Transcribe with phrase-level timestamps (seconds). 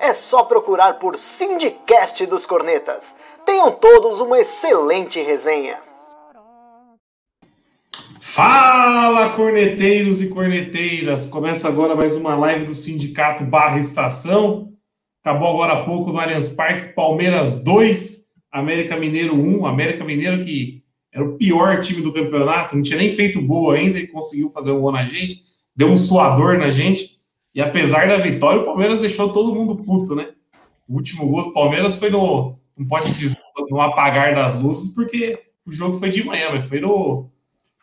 [0.00, 3.16] É só procurar por Sindicast dos Cornetas.
[3.44, 5.80] Tenham todos uma excelente resenha.
[8.20, 11.26] Fala, corneteiros e corneteiras!
[11.26, 14.72] Começa agora mais uma live do Sindicato Barra Estação.
[15.24, 19.66] Acabou agora há pouco no Allianz Parque, Palmeiras 2, América Mineiro 1.
[19.66, 23.98] América Mineiro que era o pior time do campeonato, não tinha nem feito gol ainda
[23.98, 25.42] e conseguiu fazer um gol na gente,
[25.74, 27.17] deu um suador na gente.
[27.54, 30.32] E apesar da vitória, o Palmeiras deixou todo mundo puto, né?
[30.88, 33.38] O último gol do Palmeiras foi no, não pode dizer
[33.68, 37.30] no apagar das luzes, porque o jogo foi de manhã, mas foi no,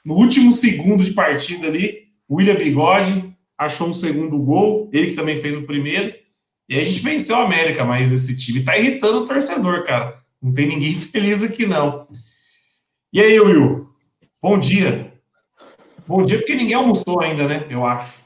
[0.04, 2.06] no último segundo de partida ali.
[2.30, 6.14] William Bigode achou um segundo gol, ele que também fez o primeiro.
[6.68, 10.16] E a gente venceu a América, mas esse time tá irritando o torcedor, cara.
[10.42, 12.08] Não tem ninguém feliz aqui, não.
[13.14, 13.88] E aí, Will?
[14.42, 15.14] Bom dia.
[16.08, 17.66] Bom dia, porque ninguém almoçou ainda, né?
[17.70, 18.25] Eu acho.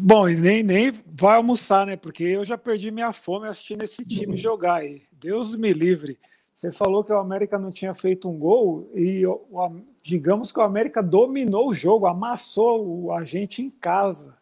[0.00, 1.96] Bom, e nem, nem vai almoçar, né?
[1.96, 5.02] Porque eu já perdi minha fome assistindo esse time jogar aí.
[5.10, 6.16] Deus me livre.
[6.54, 9.22] Você falou que o América não tinha feito um gol e
[10.00, 14.36] digamos que o América dominou o jogo, amassou a gente em casa.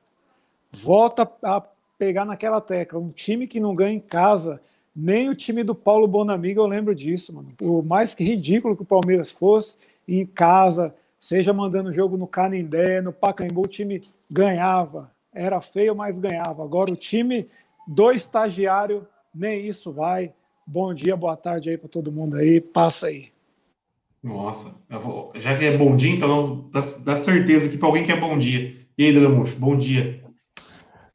[0.70, 1.62] Volta a
[1.98, 2.98] pegar naquela tecla.
[2.98, 4.60] Um time que não ganha em casa,
[4.94, 7.48] nem o time do Paulo Bonamiga, eu lembro disso, mano.
[7.56, 13.00] Por mais que ridículo que o Palmeiras fosse, em casa, seja mandando jogo no Canindé,
[13.00, 15.15] no Pacaembu, o time ganhava.
[15.36, 16.64] Era feio, mas ganhava.
[16.64, 17.46] Agora o time
[17.86, 20.32] do estagiário, nem isso vai.
[20.66, 22.58] Bom dia, boa tarde aí para todo mundo aí.
[22.58, 23.28] Passa aí.
[24.22, 28.10] Nossa, vou, já que é bom dia, então dá, dá certeza aqui para alguém que
[28.10, 28.74] é bom dia.
[28.96, 30.24] E aí, Dramuxo, bom dia.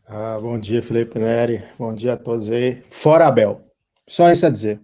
[0.06, 1.64] Ah, bom dia, Felipe Neri.
[1.80, 2.84] Bom dia a todos aí.
[2.92, 3.66] Fora Abel.
[4.08, 4.80] Só isso a dizer.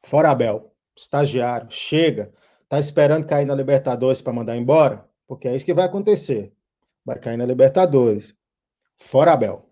[0.00, 0.72] Fora Abel.
[0.96, 1.66] Estagiário.
[1.70, 2.32] Chega.
[2.68, 5.04] Tá esperando cair na Libertadores para mandar embora?
[5.26, 6.52] Porque é isso que vai acontecer.
[7.04, 8.32] Vai cair na Libertadores.
[9.00, 9.64] Fora Abel.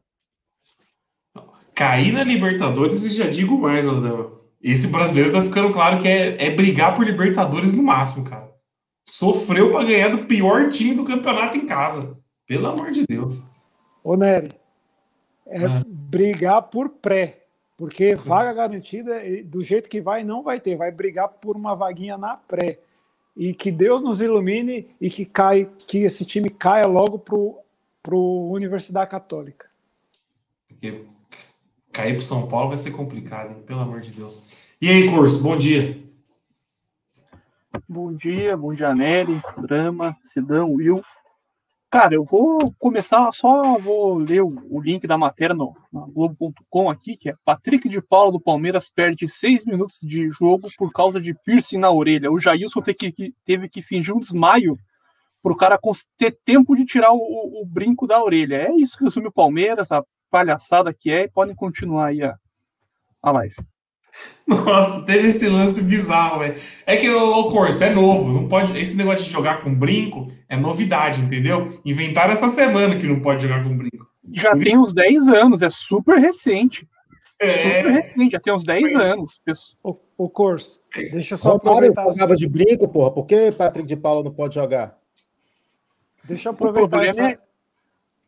[1.75, 4.39] Cair na Libertadores e já digo mais, Odão.
[4.61, 8.49] Esse brasileiro tá ficando claro que é, é brigar por Libertadores no máximo, cara.
[9.07, 12.19] Sofreu para ganhar do pior time do campeonato em casa.
[12.47, 13.43] Pelo amor de Deus.
[14.03, 14.51] Ô, Nery,
[15.47, 15.85] é ah.
[15.87, 17.45] brigar por pré.
[17.77, 20.75] Porque vaga garantida, do jeito que vai, não vai ter.
[20.75, 22.81] Vai brigar por uma vaguinha na pré.
[23.37, 27.57] E que Deus nos ilumine e que, cai, que esse time caia logo pro,
[28.09, 29.67] pro Universidade Católica.
[30.67, 31.05] Porque
[31.93, 33.63] cair para São Paulo vai ser complicado, hein?
[33.67, 34.49] pelo amor de Deus.
[34.81, 36.03] E aí, curso, bom dia.
[37.87, 41.03] Bom dia, bom dia, Nery, Drama, Sidão, Will.
[41.91, 46.89] Cara, eu vou começar, só vou ler o, o link da matéria no, no Globo.com
[46.89, 51.21] aqui, que é Patrick de Paula do Palmeiras perde seis minutos de jogo por causa
[51.21, 52.33] de piercing na orelha.
[52.33, 54.79] O Jailson teve que, teve que fingir um desmaio
[55.49, 55.81] para o cara
[56.19, 58.69] ter tempo de tirar o, o, brinco da orelha.
[58.69, 62.35] É isso que resume o Palmeiras, a palhaçada que é, e podem continuar aí a,
[63.23, 63.57] a live.
[64.47, 66.61] Nossa, teve esse lance bizarro, velho.
[66.85, 68.79] É que o Corso é novo, não pode.
[68.79, 71.81] Esse negócio de jogar com brinco é novidade, entendeu?
[71.85, 74.07] Inventaram essa semana que não pode jogar com brinco.
[74.31, 74.83] Já Por tem isso...
[74.83, 76.87] uns 10 anos, é super recente.
[77.41, 77.79] É...
[77.79, 79.41] Super recente, já tem uns 10 anos.
[79.83, 82.13] O, o Corso, deixa eu só Romário aproveitar.
[82.13, 83.13] jogava de brinco, porra.
[83.13, 84.98] Por que Patrick de Paula não pode jogar?
[86.29, 87.31] Deixa eu aproveitar essa...
[87.31, 87.39] é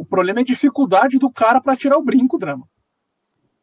[0.01, 2.67] o problema é a dificuldade do cara para tirar o brinco, Drama.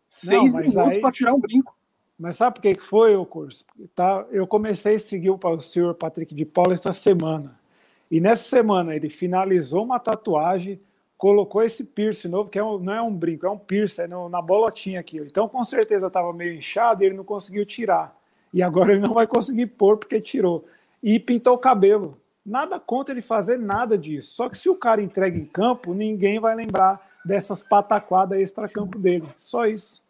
[0.08, 1.02] Seis Não, minutos aí...
[1.02, 1.76] para tirar um brinco.
[2.18, 3.66] Mas sabe por que foi o curso?
[3.96, 7.60] Tá, eu comecei a seguir o senhor Patrick de Paula essa semana.
[8.10, 10.80] E nessa semana ele finalizou uma tatuagem,
[11.18, 14.08] colocou esse piercing novo, que é um, não é um brinco, é um piercing, é
[14.08, 15.18] no, na bolotinha aqui.
[15.18, 18.16] Então com certeza estava meio inchado e ele não conseguiu tirar.
[18.54, 20.66] E agora ele não vai conseguir pôr porque tirou.
[21.02, 22.16] E pintou o cabelo.
[22.48, 24.34] Nada contra ele fazer nada disso.
[24.34, 29.28] Só que se o cara entrega em campo, ninguém vai lembrar dessas pataquadas extra-campo dele.
[29.38, 30.02] Só isso.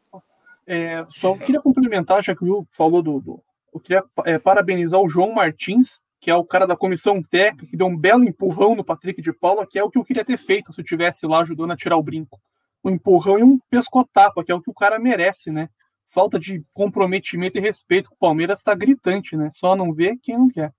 [0.68, 3.20] É, só queria complementar, já que o Will falou do.
[3.20, 3.44] do
[3.74, 7.76] eu queria é, parabenizar o João Martins, que é o cara da comissão técnica, que
[7.76, 10.38] deu um belo empurrão no Patrick de Paula, que é o que eu queria ter
[10.38, 12.40] feito se eu tivesse lá ajudando a tirar o brinco.
[12.84, 15.70] Um empurrão e um pescotapa, que é o que o cara merece, né?
[16.08, 19.50] Falta de comprometimento e respeito o Palmeiras está gritante, né?
[19.52, 20.72] Só não vê quem não quer.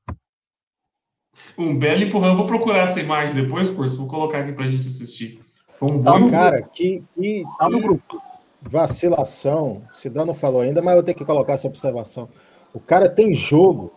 [1.56, 2.30] Um belo empurrão.
[2.30, 3.96] Eu vou procurar essa imagem depois, curso.
[3.96, 5.40] Vou colocar aqui pra gente assistir.
[5.78, 8.22] Foi um bom Cara, que, que, tá no grupo.
[8.60, 9.82] vacilação.
[9.92, 12.28] Cidão não falou ainda, mas eu tenho que colocar essa observação.
[12.74, 13.92] O cara tem jogo.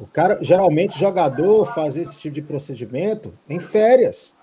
[0.00, 4.36] O cara, geralmente, jogador faz esse tipo de procedimento em férias.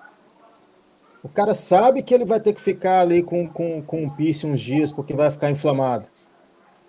[1.24, 4.52] O cara sabe que ele vai ter que ficar ali com, com, com um piercing
[4.52, 6.08] uns dias porque vai ficar inflamado.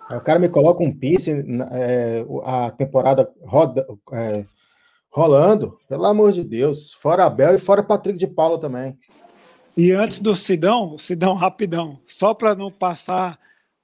[0.09, 4.45] Aí o cara me coloca um piercing, é, a temporada roda, é,
[5.09, 6.93] rolando, pelo amor de Deus.
[6.93, 8.97] Fora Abel e fora Patrick de Paula também.
[9.75, 13.39] E antes do Sidão, Sidão rapidão, só para não passar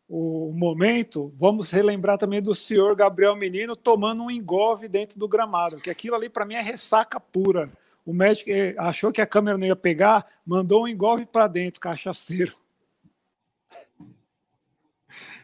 [0.07, 5.77] o momento, vamos relembrar também do senhor Gabriel Menino tomando um engove dentro do gramado,
[5.77, 7.69] que aquilo ali para mim é ressaca pura.
[8.05, 12.53] O médico achou que a câmera não ia pegar, mandou um engove para dentro, cachaceiro.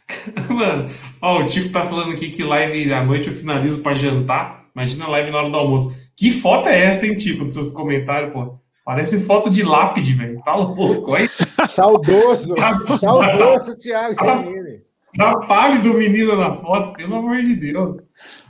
[0.47, 0.89] Mano,
[1.21, 4.60] ó, o Tico tá falando aqui que live à noite eu finalizo para jantar.
[4.75, 5.95] Imagina a live na hora do almoço.
[6.15, 8.59] Que foto é essa, hein, Tico, nos seus comentários, pô?
[8.83, 10.41] Parece foto de lápide, velho.
[10.44, 11.29] Tá louco, hein?
[11.68, 12.56] Saudoso.
[12.97, 14.81] Saudoso, Thiago Giannini.
[15.15, 18.01] Tá pálido o menino na foto, pelo amor de Deus.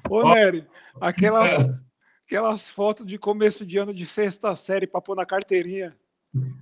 [0.09, 0.63] Ô, Nery,
[1.00, 1.69] aquelas, é.
[2.25, 5.94] aquelas fotos de começo de ano de sexta série pra pôr na carteirinha.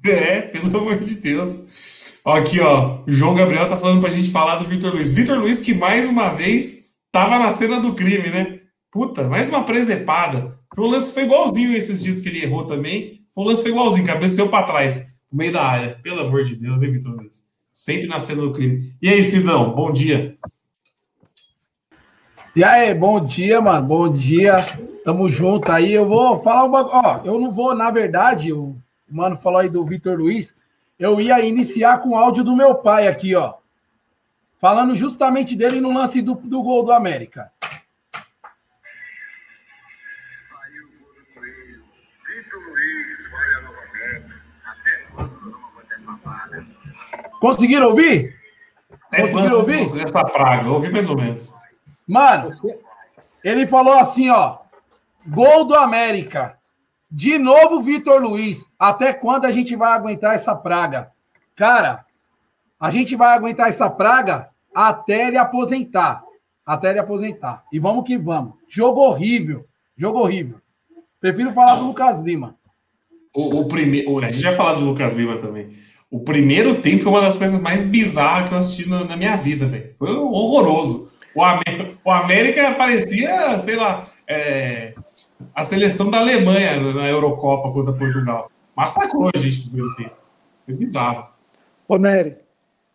[0.03, 2.19] É, pelo amor de Deus.
[2.25, 3.03] Ó, aqui, ó.
[3.07, 5.11] O João Gabriel tá falando pra gente falar do Vitor Luiz.
[5.11, 8.58] Vitor Luiz, que mais uma vez tava na cena do crime, né?
[8.91, 10.57] Puta, mais uma presepada.
[10.75, 13.23] O lance foi igualzinho esses dias que ele errou também.
[13.35, 15.99] O lance foi igualzinho, cabeceou para trás, no meio da área.
[16.01, 17.47] Pelo amor de Deus, hein, Vitor Luiz?
[17.71, 18.95] Sempre nascendo no crime.
[18.99, 20.35] E aí, Sidão, bom dia.
[22.55, 23.87] E aí, bom dia, mano.
[23.87, 24.57] Bom dia.
[25.05, 25.93] Tamo junto aí.
[25.93, 26.95] Eu vou falar um bagulho.
[26.95, 28.75] Ó, eu não vou, na verdade, o
[29.07, 30.57] mano falou aí do Vitor Luiz.
[30.97, 33.53] Eu ia iniciar com o áudio do meu pai aqui, ó.
[34.59, 37.51] Falando justamente dele no lance do, do gol do América.
[47.39, 48.35] Conseguiram ouvir?
[49.11, 49.81] É, Conseguiram ouvir?
[50.01, 51.53] Essa praga, ouvi mais ou menos.
[52.07, 52.47] Mano,
[53.43, 54.57] ele falou assim, ó.
[55.27, 56.57] Gol do América.
[57.11, 58.69] De novo, Vitor Luiz.
[58.77, 61.11] Até quando a gente vai aguentar essa praga?
[61.55, 62.05] Cara,
[62.79, 66.23] a gente vai aguentar essa praga até ele aposentar.
[66.65, 67.63] Até ele aposentar.
[67.73, 68.53] E vamos que vamos.
[68.67, 69.65] Jogo horrível.
[69.97, 70.59] Jogo horrível.
[71.19, 71.81] Prefiro falar Não.
[71.81, 72.55] do Lucas Lima.
[73.33, 74.19] O, o primeiro.
[74.19, 75.71] A gente já falou do Lucas Lima também.
[76.11, 79.35] O primeiro tempo foi uma das coisas mais bizarras que eu assisti na, na minha
[79.35, 79.93] vida, velho.
[79.97, 81.11] Foi horroroso.
[81.35, 84.95] O, América, o América parecia, sei lá, é,
[85.53, 88.51] a seleção da Alemanha na Eurocopa contra Portugal.
[88.75, 90.15] Massacrou a gente no primeiro tempo.
[90.65, 91.27] Foi bizarro.
[91.87, 92.37] Ô, Nery,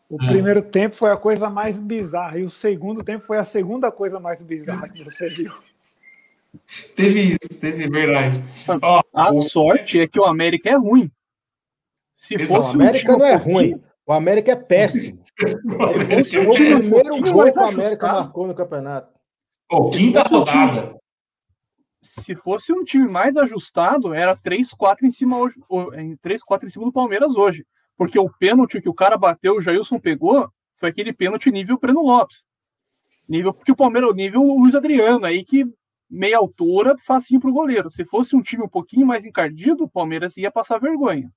[0.09, 0.27] o é.
[0.27, 4.19] primeiro tempo foi a coisa mais bizarra e o segundo tempo foi a segunda coisa
[4.19, 5.53] mais bizarra que você viu.
[6.95, 8.43] Teve isso, teve verdade.
[8.81, 9.41] Ó, a o...
[9.41, 11.11] sorte é que o América é ruim.
[12.25, 15.23] Se fosse o América um não é ruim, o América é péssimo.
[16.09, 19.13] Esse foi o primeiro gol que o América marcou no campeonato.
[19.71, 20.97] Oh, quinta rodada.
[22.01, 26.93] Se fosse um time mais ajustado, era 3-4 em cima hoje, 3-4 em cima do
[26.93, 27.67] Palmeiras hoje.
[27.95, 32.01] Porque o pênalti que o cara bateu, o Jailson pegou, foi aquele pênalti nível Breno
[32.01, 32.47] Lopes.
[33.29, 35.67] Nível, porque o Palmeiras, nível Luiz Adriano, aí que
[36.09, 37.91] meia altura, facinho pro goleiro.
[37.91, 41.31] Se fosse um time um pouquinho mais encardido, o Palmeiras ia passar vergonha.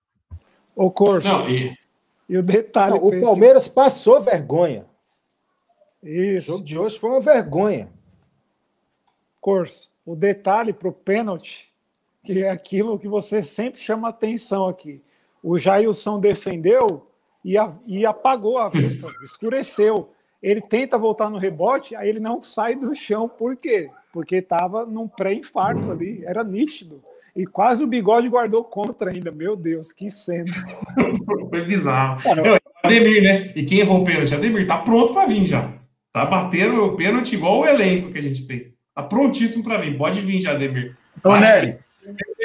[0.78, 1.28] O Corso.
[1.28, 1.76] Não, e...
[2.30, 2.38] e...
[2.38, 3.00] o detalhe.
[3.00, 4.86] Não, o Palmeiras passou vergonha.
[6.04, 6.52] Isso.
[6.52, 7.90] O jogo de hoje foi uma vergonha.
[9.42, 11.74] Corso, o detalhe para o pênalti,
[12.24, 15.02] que é aquilo que você sempre chama atenção aqui.
[15.42, 17.06] O Jailson defendeu
[17.44, 20.12] e, a, e apagou a vista, escureceu.
[20.44, 23.28] Ele tenta voltar no rebote, aí ele não sai do chão.
[23.28, 23.90] Por quê?
[24.14, 27.02] Porque estava num pré-infarto ali, era nítido.
[27.38, 29.32] E quase o bigode guardou contra ainda.
[29.32, 30.52] Meu Deus, que cena.
[31.52, 32.20] Foi bizarro.
[32.24, 33.52] Cara, Ademir, né?
[33.56, 34.34] E quem errou o pênalti?
[34.34, 35.70] Ademir, tá pronto para vir já.
[36.12, 38.74] Tá batendo o pênalti igual o elenco que a gente tem.
[38.96, 39.96] Tá prontíssimo para vir.
[39.96, 40.98] Pode vir já, Ademir.
[41.24, 41.78] Ô, Nery,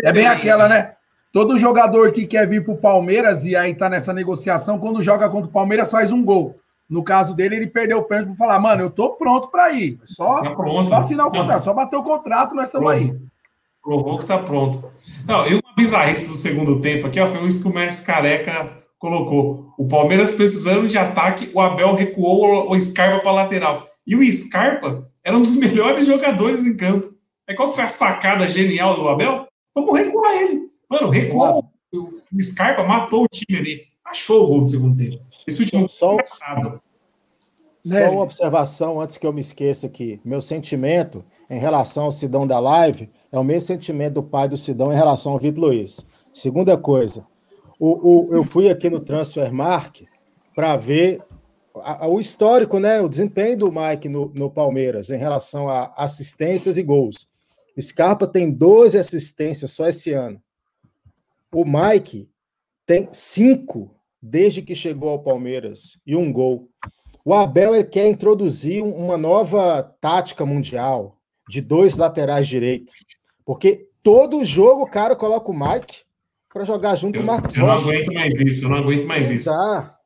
[0.04, 0.92] é bem aquela, né?
[1.32, 5.48] Todo jogador que quer vir pro Palmeiras e aí tá nessa negociação, quando joga contra
[5.48, 6.58] o Palmeiras, faz um gol.
[6.86, 9.98] No caso dele, ele perdeu o pênalti para falar, mano, eu tô pronto para ir.
[10.04, 13.16] Só, tá pronto, só assinar o contrato, só bater o contrato, nós estamos aí.
[13.82, 14.90] Provou que tá pronto.
[15.26, 18.82] Não, e uma bizarrice do segundo tempo aqui, ó, foi isso que o Messi Careca
[18.98, 19.74] colocou.
[19.76, 23.84] O Palmeiras precisando de ataque, o Abel recuou o Scarpa para lateral.
[24.06, 27.12] E o Scarpa era um dos melhores jogadores em campo.
[27.48, 29.48] Aí qual que foi a sacada genial do Abel?
[29.74, 30.70] Vamos recuar ele.
[30.88, 31.64] Mano, recuou.
[31.92, 33.82] O Scarpa matou o time ali.
[34.04, 35.22] Achou o gol do segundo tempo.
[35.46, 36.16] Esse último só,
[37.84, 40.20] só uma observação antes que eu me esqueça aqui.
[40.24, 44.56] Meu sentimento em relação ao Sidão da Live é o mesmo sentimento do pai do
[44.56, 46.06] Sidão em relação ao Vitor Luiz.
[46.32, 47.26] Segunda coisa,
[47.78, 50.06] o, o, eu fui aqui no Transfermark
[50.54, 51.20] para ver
[51.76, 53.00] a, a, o histórico, né?
[53.00, 57.28] O desempenho do Mike no, no Palmeiras em relação a assistências e gols.
[57.80, 60.40] Scarpa tem 12 assistências só esse ano.
[61.50, 62.30] O Mike
[62.86, 66.68] tem cinco desde que chegou ao Palmeiras e um gol.
[67.24, 72.94] O Abel quer introduzir uma nova tática mundial de dois laterais direitos,
[73.44, 76.02] porque todo jogo o cara coloca o Mike
[76.52, 79.06] para jogar junto eu, com o Marcos Eu não aguento mais isso, eu não aguento
[79.06, 79.50] mais isso.
[79.50, 79.98] Tá.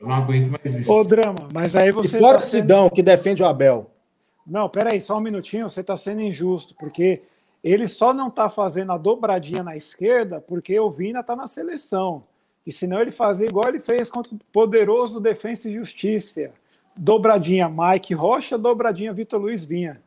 [0.00, 0.92] Eu não aguento mais isso.
[0.92, 2.16] Ô, Drama, mas aí você.
[2.16, 3.90] E fora tá o Sidão, que defende o Abel.
[4.46, 7.22] Não, peraí, só um minutinho, você está sendo injusto, porque
[7.62, 12.24] ele só não está fazendo a dobradinha na esquerda porque o Vina está na seleção.
[12.66, 16.50] E senão ele fazia igual ele fez contra o poderoso Defensa e Justiça.
[16.96, 20.02] Dobradinha Mike Rocha, dobradinha Vitor Luiz Vinha.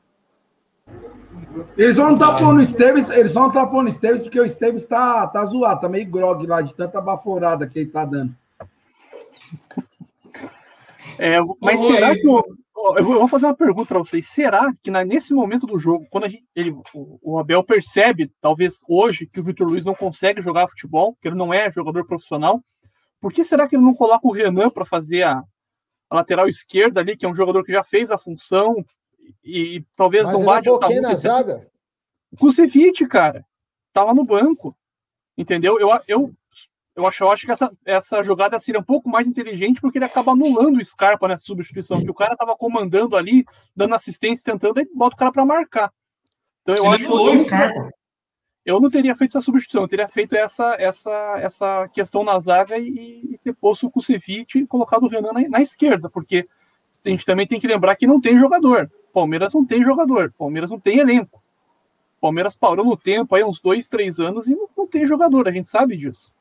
[1.77, 5.25] Eles vão estar pondo o Esteves, eles vão estar pondo Esteves porque o Esteves tá,
[5.27, 8.35] tá zoado, tá meio grog lá de tanta baforada que ele tá dando.
[11.17, 11.93] É, mas Oi.
[11.93, 12.43] será que o,
[12.97, 14.27] eu vou fazer uma pergunta para vocês.
[14.27, 19.25] Será que nesse momento do jogo, quando gente, ele, o, o, Abel percebe, talvez hoje,
[19.25, 22.61] que o Vitor Luiz não consegue jogar futebol, que ele não é jogador profissional,
[23.19, 25.41] por que será que ele não coloca o Renan para fazer a,
[26.09, 28.75] a, lateral esquerda ali, que é um jogador que já fez a função
[29.43, 31.01] e, e talvez Mas não vá adiantar muito?
[31.01, 31.67] na zaga?
[32.39, 33.45] Kusevich, cara,
[33.93, 34.75] tava no banco,
[35.37, 35.79] entendeu?
[35.79, 36.35] Eu, eu
[36.95, 40.05] eu acho, eu acho que essa, essa jogada seria um pouco mais inteligente porque ele
[40.05, 44.79] acaba anulando o Scarpa nessa substituição, que o cara estava comandando ali, dando assistência, tentando,
[44.79, 45.91] e bota o cara para marcar.
[46.61, 47.91] Então eu ele acho que eu, Scarpa.
[48.65, 52.77] eu não teria feito essa substituição, eu teria feito essa, essa, essa questão na zaga
[52.77, 56.47] e, e ter posto o Kusevich e colocado o Renan na, na esquerda, porque
[57.03, 58.89] a gente também tem que lembrar que não tem jogador.
[59.15, 61.41] Palmeiras não tem jogador, Palmeiras não tem elenco.
[62.19, 65.51] Palmeiras parou no tempo aí uns dois, três anos e não, não tem jogador, a
[65.51, 66.33] gente sabe disso.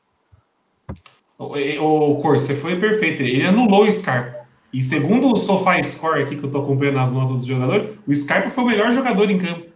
[1.39, 3.21] O, Cor, você foi perfeito.
[3.21, 4.45] Ele anulou o Scarpa.
[4.73, 8.13] E segundo o Sofá Score aqui, que eu tô acompanhando as notas do jogador, o
[8.13, 9.67] Scarpa foi o melhor jogador em campo.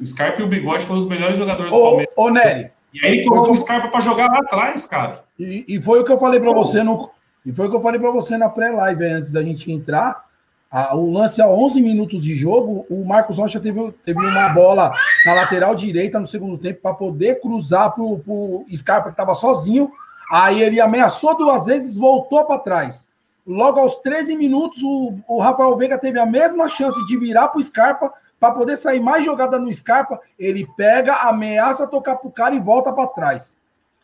[0.00, 2.14] O Scarpa e o Bigode foram os melhores jogadores do Palmeiras.
[2.16, 2.70] Ô, Nery.
[2.94, 5.24] E aí ele colocou o Scarpa para jogar lá atrás, cara.
[5.38, 7.10] E, e foi o que eu falei para você no.
[7.44, 10.27] E foi o que eu falei para você na pré-live antes da gente entrar.
[10.70, 14.92] A, o lance a 11 minutos de jogo, o Marcos Rocha teve, teve uma bola
[15.24, 19.90] na lateral direita no segundo tempo para poder cruzar para o Scarpa, que estava sozinho
[20.30, 23.08] Aí ele ameaçou duas vezes, voltou para trás.
[23.46, 27.58] Logo aos 13 minutos, o, o Rafael Veiga teve a mesma chance de virar para
[27.58, 30.20] o Scarpa para poder sair mais jogada no Scarpa.
[30.38, 33.56] Ele pega, ameaça tocar pro cara e volta para trás.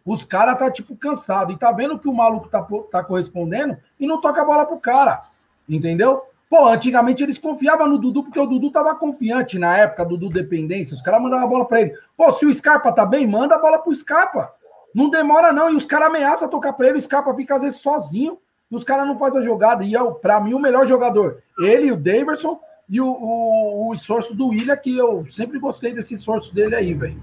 [0.04, 4.06] Os caras tá tipo cansado e tá vendo que o maluco tá, tá correspondendo e
[4.06, 5.20] não toca a bola pro cara.
[5.68, 6.22] Entendeu?
[6.54, 10.34] Pô, antigamente eles confiavam no Dudu porque o Dudu tava confiante na época do Dudu
[10.34, 10.94] dependência.
[10.94, 11.94] Os caras mandavam a bola para ele.
[12.16, 14.54] Pô, se o Scarpa tá bem, manda a bola pro Scarpa.
[14.94, 15.68] Não demora, não.
[15.68, 18.38] E os caras ameaçam tocar para ele, o Scarpa fica às vezes sozinho,
[18.70, 19.82] e os caras não fazem a jogada.
[19.82, 21.42] E é, para mim, o melhor jogador.
[21.58, 26.14] Ele, o Daverson e o, o, o esforço do William, que eu sempre gostei desse
[26.14, 27.20] esforço dele aí, velho.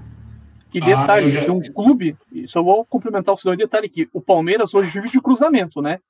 [0.73, 1.51] E detalhe, ah, já...
[1.53, 5.81] um clube, só vou complementar o Sidão, detalhe que o Palmeiras hoje vive de cruzamento,
[5.81, 6.01] né?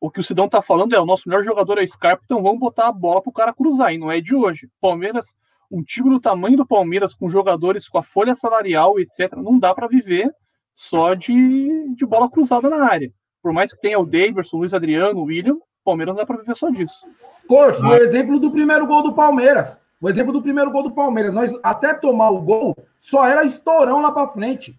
[0.00, 2.60] O que o Sidão tá falando é o nosso melhor jogador é Scarpa, então vamos
[2.60, 4.68] botar a bola pro cara cruzar, e não é de hoje.
[4.80, 5.34] Palmeiras,
[5.70, 9.74] um time do tamanho do Palmeiras, com jogadores com a folha salarial, etc., não dá
[9.74, 10.32] para viver
[10.72, 13.12] só de, de bola cruzada na área.
[13.42, 16.26] Por mais que tenha o Davidson, o Luiz Adriano, o William, o Palmeiras não dá
[16.26, 17.04] para viver só disso.
[17.48, 19.80] Corso, o exemplo do primeiro gol do Palmeiras.
[20.00, 21.34] O exemplo do primeiro gol do Palmeiras.
[21.34, 24.78] Nós até tomar o gol, só era estourão lá para frente.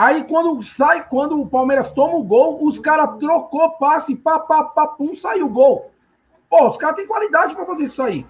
[0.00, 4.64] Aí quando sai, quando o Palmeiras toma o gol, os caras trocou passe, pá, pá,
[4.64, 5.90] pá, pum, saiu o gol.
[6.48, 8.24] Pô, os caras têm qualidade para fazer isso aí.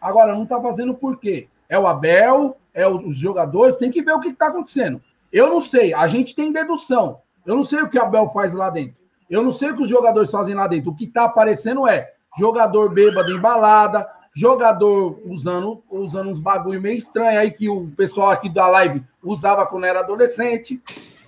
[0.00, 1.48] Agora, não tá fazendo por quê?
[1.68, 5.02] É o Abel, é os jogadores, tem que ver o que, que tá acontecendo.
[5.32, 7.20] Eu não sei, a gente tem dedução.
[7.44, 8.94] Eu não sei o que a Bel faz lá dentro.
[9.28, 10.92] Eu não sei o que os jogadores fazem lá dentro.
[10.92, 16.98] O que está aparecendo é jogador bêbado em balada, jogador usando, usando uns bagulho meio
[16.98, 20.80] estranho aí que o pessoal aqui da live usava quando era adolescente.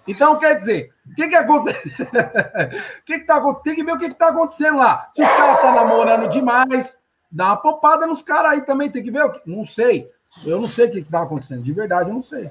[0.07, 1.81] Então, quer dizer, o que que acontece?
[3.07, 5.09] que que tá, tem que ver o que que tá acontecendo lá.
[5.15, 6.99] Se os caras estão tá namorando demais,
[7.33, 9.25] dá uma popada nos caras aí também, tem que ver.
[9.47, 10.05] Não sei.
[10.45, 11.63] Eu não sei o que que tá acontecendo.
[11.63, 12.51] De verdade, eu não sei.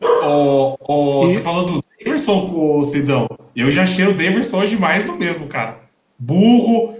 [0.00, 1.32] O, o, e...
[1.32, 3.28] Você falou do Daverson com o Sidão.
[3.54, 5.78] Eu já achei o Daverson hoje mais do mesmo, cara.
[6.18, 6.96] Burro,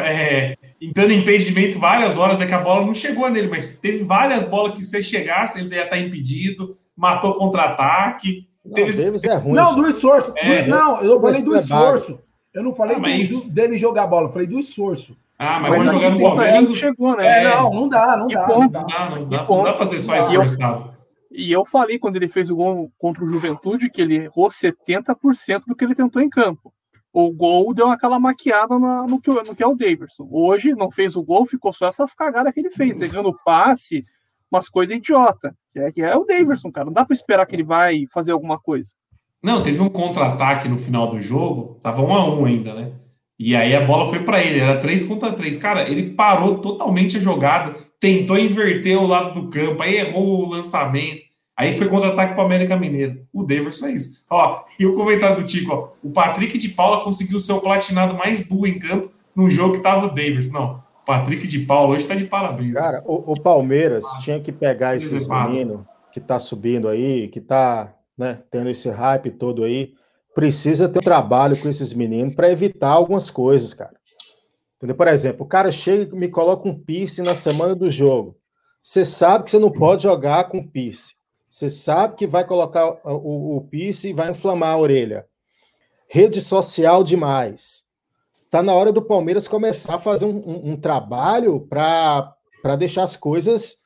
[0.00, 0.56] é,
[0.88, 4.44] entrando em impedimento várias horas, é que a bola não chegou nele, mas teve várias
[4.44, 8.48] bolas que se chegasse, ele ia estar impedido, matou contra-ataque.
[8.72, 8.90] Teve...
[8.92, 9.54] O Davis é ruim.
[9.54, 10.32] Não, do esforço.
[10.36, 12.20] É, não, eu falei do esforço.
[12.52, 13.30] Eu não falei ah, mas...
[13.30, 15.16] do, dele jogar a bola, eu falei do esforço.
[15.38, 17.42] Ah, mas quando jogar no Palmeiras não chegou, né?
[17.42, 18.80] É, não, não dá, não dá, não dá.
[18.80, 20.94] Não dá, não dá, não dá pra ser só esforçado.
[21.36, 25.62] E eu falei quando ele fez o gol contra o Juventude que ele errou 70%
[25.66, 26.72] do que ele tentou em campo.
[27.14, 30.26] O gol deu aquela maquiada na, no, que, no que é o Davidson.
[30.28, 34.02] Hoje não fez o gol, ficou só essas cagadas que ele fez, pegando passe,
[34.50, 35.56] umas coisas idiota.
[35.70, 36.86] Que é, que é o Davidson, cara.
[36.86, 38.90] Não dá para esperar que ele vai fazer alguma coisa.
[39.40, 42.92] Não, teve um contra-ataque no final do jogo, tava um a um ainda, né?
[43.38, 45.56] E aí a bola foi para ele, era 3 contra 3.
[45.58, 50.48] Cara, ele parou totalmente a jogada, tentou inverter o lado do campo, aí errou o
[50.48, 51.22] lançamento.
[51.56, 53.26] Aí foi contra-ataque para o América Mineiro.
[53.32, 54.26] O Daverson é isso.
[54.28, 58.14] Ó, e o comentário do Tico, ó, o Patrick de Paula conseguiu ser o platinado
[58.16, 60.52] mais burro em campo num jogo que tava o Daverson.
[60.52, 62.74] Não, o Patrick de Paula hoje tá de parabéns.
[62.74, 67.40] Cara, o, o Palmeiras ah, tinha que pegar esses meninos que tá subindo aí, que
[67.40, 69.92] tá né, tendo esse hype todo aí,
[70.34, 73.94] precisa ter um trabalho com esses meninos para evitar algumas coisas, cara.
[74.76, 74.96] Entendeu?
[74.96, 78.36] Por exemplo, o cara chega e me coloca um piercing na semana do jogo.
[78.82, 81.14] Você sabe que você não pode jogar com piercing.
[81.54, 85.24] Você sabe que vai colocar o, o, e vai inflamar a orelha.
[86.08, 87.84] Rede social demais.
[88.50, 92.34] Tá na hora do Palmeiras começar a fazer um, um, um trabalho para
[92.76, 93.76] deixar as coisas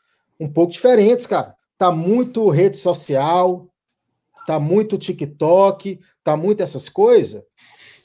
[0.41, 1.55] um pouco diferentes, cara.
[1.77, 3.69] Tá muito rede social,
[4.47, 7.43] tá muito TikTok, tá muito essas coisas.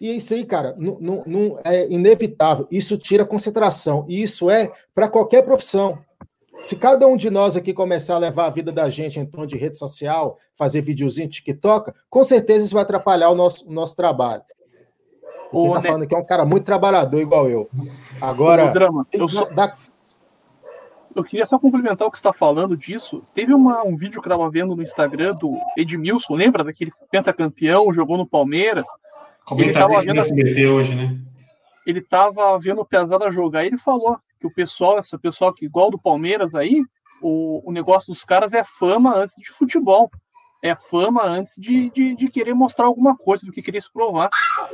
[0.02, 2.68] E é isso aí, cara, não, não, não é inevitável.
[2.70, 4.06] Isso tira concentração.
[4.10, 6.04] E isso é para qualquer profissão.
[6.64, 9.46] Se cada um de nós aqui começar a levar a vida da gente em torno
[9.46, 13.98] de rede social, fazer videozinho TikTok, com certeza isso vai atrapalhar o nosso, o nosso
[13.98, 14.44] trabalho.
[15.50, 17.70] E quem está falando aqui é um cara muito trabalhador, igual eu.
[18.22, 19.44] Agora, drama, eu, só...
[19.50, 19.76] da...
[21.14, 23.22] eu, queria só complementar o que você está falando disso.
[23.34, 27.92] Teve uma, um vídeo que eu estava vendo no Instagram do Edmilson, lembra daquele pentacampeão,
[27.92, 28.88] jogou no Palmeiras?
[29.44, 31.20] Comentarista ele SBT hoje, né?
[31.86, 35.66] Ele estava vendo o Pesada jogar e ele falou que o pessoal, esse pessoal que
[35.66, 36.84] igual do Palmeiras aí,
[37.22, 40.12] o, o negócio dos caras é fama antes de futebol.
[40.62, 44.30] É fama antes de, de, de querer mostrar alguma coisa, do que querer se provar.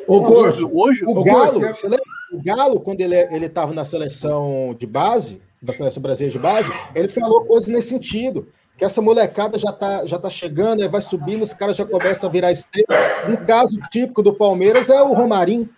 [0.08, 2.04] O Corso, hoje, o, Galo, você lembra?
[2.32, 7.08] o Galo, quando ele estava na seleção de base, da seleção brasileira de base, ele
[7.08, 8.48] falou coisas nesse sentido.
[8.78, 12.32] Que essa molecada já tá, já tá chegando, vai subindo, os caras já começam a
[12.32, 12.88] virar estrela.
[13.28, 15.70] Um caso típico do Palmeiras é o Romarinho.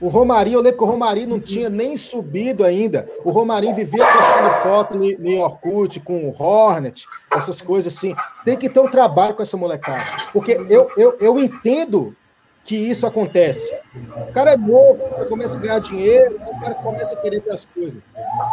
[0.00, 3.08] O Romarinho, eu lembro que o Romarinho não tinha nem subido ainda.
[3.24, 8.14] O Romarinho vivia postando foto no Orkut com o Hornet, essas coisas assim.
[8.44, 10.04] Tem que ter um trabalho com essa molecada.
[10.32, 12.14] Porque eu, eu, eu entendo
[12.62, 13.74] que isso acontece.
[14.28, 17.64] O cara é novo, começa a ganhar dinheiro, o cara começa a querer ter as
[17.64, 18.00] coisas.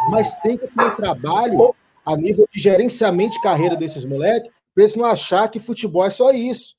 [0.10, 4.84] Mas tem que ter um trabalho a nível de gerenciamento de carreira desses moleques, para
[4.84, 6.76] eles não achar que futebol é só isso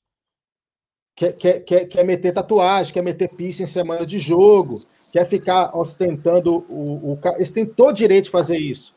[1.17, 4.79] quer, quer, quer, quer meter tatuagem, quer meter piercing em semana de jogo,
[5.11, 7.19] quer ficar ostentando o, o.
[7.35, 8.95] Eles têm todo direito de fazer isso.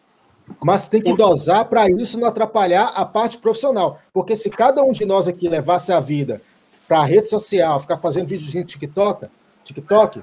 [0.63, 3.99] Mas tem que dosar para isso não atrapalhar a parte profissional.
[4.13, 6.43] Porque se cada um de nós aqui levasse a vida
[6.87, 9.29] para a rede social, ficar fazendo vídeos em TikTok,
[9.63, 10.23] TikTok,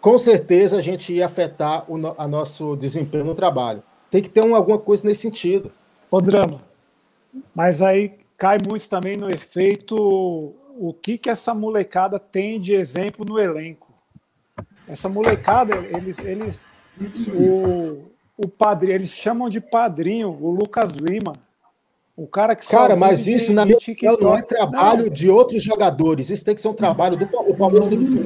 [0.00, 3.82] com certeza a gente ia afetar o a nosso desempenho no trabalho.
[4.08, 5.72] Tem que ter um, alguma coisa nesse sentido.
[6.08, 6.62] Ô, Drama,
[7.52, 13.24] mas aí cai muito também no efeito o que, que essa molecada tem de exemplo
[13.24, 13.92] no elenco.
[14.86, 16.66] Essa molecada, eles, eles
[17.34, 21.32] o, o padrinho, eles chamam de padrinho o Lucas Lima.
[22.16, 26.30] O cara que Cara, mas isso, na minha opinião, não é trabalho de outros jogadores.
[26.30, 27.88] Isso tem que ser um trabalho do o Palmeiras.
[27.88, 28.22] Tem que...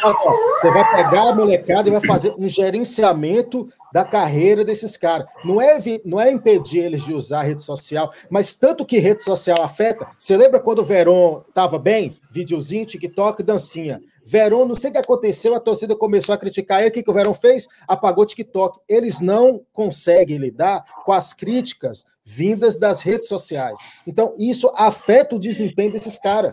[0.00, 5.26] Você vai pegar a molecada e vai fazer um gerenciamento da carreira desses caras.
[5.44, 9.22] Não é, não é impedir eles de usar a rede social, mas tanto que rede
[9.22, 10.06] social afeta.
[10.16, 12.12] Você lembra quando o Verón estava bem?
[12.30, 14.00] Videozinho, TikTok, dancinha.
[14.30, 16.90] Verón, não sei o que aconteceu, a torcida começou a criticar ele.
[16.90, 17.66] O que, que o Verón fez?
[17.86, 18.78] Apagou o TikTok.
[18.86, 23.80] Eles não conseguem lidar com as críticas vindas das redes sociais.
[24.06, 26.52] Então, isso afeta o desempenho desses caras.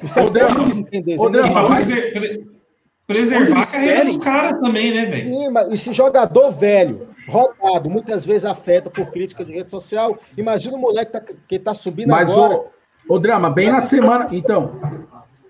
[0.00, 1.22] Isso afeta o desempenho deles.
[1.22, 2.56] É
[3.06, 5.32] preservar a carreira dos caras também, né, velho?
[5.32, 10.18] Sim, mas esse jogador velho, rodado, muitas vezes afeta por crítica de rede social.
[10.36, 12.62] Imagina o moleque tá, que tá subindo mas agora.
[13.08, 14.26] O, o Drama, bem na semana.
[14.32, 15.06] Então,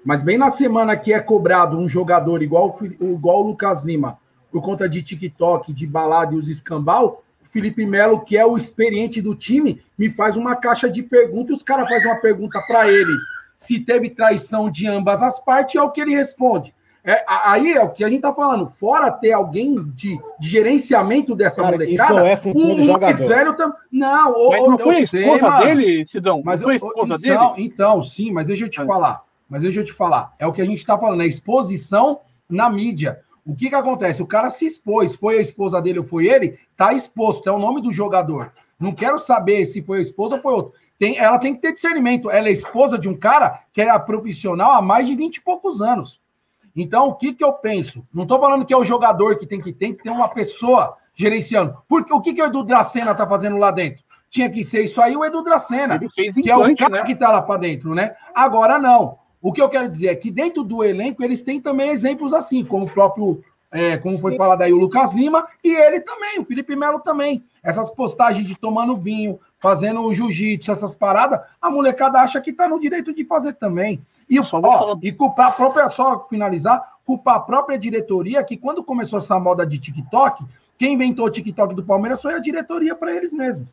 [0.07, 4.19] mas bem na semana que é cobrado um jogador igual, igual o Lucas Lima,
[4.53, 8.57] por conta de TikTok, de balada e os escambau, o Felipe Melo, que é o
[8.57, 11.57] experiente do time, me faz uma caixa de perguntas.
[11.57, 13.13] Os caras fazem uma pergunta para ele
[13.57, 16.73] se teve traição de ambas as partes, é o que ele responde.
[17.03, 18.69] É, aí é o que a gente tá falando.
[18.69, 21.95] Fora ter alguém de, de gerenciamento dessa Cara, molecada.
[21.95, 23.57] Isso não é função do jogador.
[23.57, 23.73] Tam...
[23.91, 26.43] Não, mas não foi a esposa dele, Sidão?
[26.45, 27.67] Mas foi a esposa então, dele?
[27.67, 29.26] Então, sim, mas deixa eu te falar.
[29.49, 32.69] Mas deixa eu te falar, é o que a gente está falando, é exposição na
[32.69, 33.21] mídia.
[33.45, 34.21] O que que acontece?
[34.23, 37.59] O cara se expôs, foi a esposa dele ou foi ele, tá exposto, é o
[37.59, 38.53] nome do jogador.
[38.79, 40.73] Não quero saber se foi a esposa ou foi outro.
[40.99, 42.31] tem, ela tem que ter discernimento.
[42.31, 45.81] Ela é esposa de um cara que é profissional há mais de 20 e poucos
[45.81, 46.21] anos.
[46.75, 48.07] Então, o que, que eu penso?
[48.13, 50.97] Não estou falando que é o jogador que tem que tem que ter uma pessoa
[51.15, 51.79] gerenciando.
[51.89, 54.05] Porque o que, que o Edu Dracena está fazendo lá dentro?
[54.29, 56.97] Tinha que ser isso aí o Edu Dracena, Ele fez que é o implante, cara
[56.97, 57.05] né?
[57.05, 58.15] que está lá para dentro, né?
[58.35, 59.19] Agora não.
[59.47, 62.65] O que eu quero dizer é que dentro do elenco eles têm também exemplos assim,
[62.65, 64.39] como o próprio, é, como foi Sim.
[64.39, 67.45] falado aí, o Lucas Lima e ele também, o Felipe Melo também.
[67.63, 72.67] Essas postagens de tomando vinho, fazendo o jiu-jitsu, essas paradas, a molecada acha que tá
[72.67, 74.01] no direito de fazer também.
[74.29, 78.83] E, Só ó, e culpar a própria, só finalizar, culpar a própria diretoria, que quando
[78.83, 80.45] começou essa moda de TikTok,
[80.77, 83.69] quem inventou o TikTok do Palmeiras foi a diretoria para eles mesmos.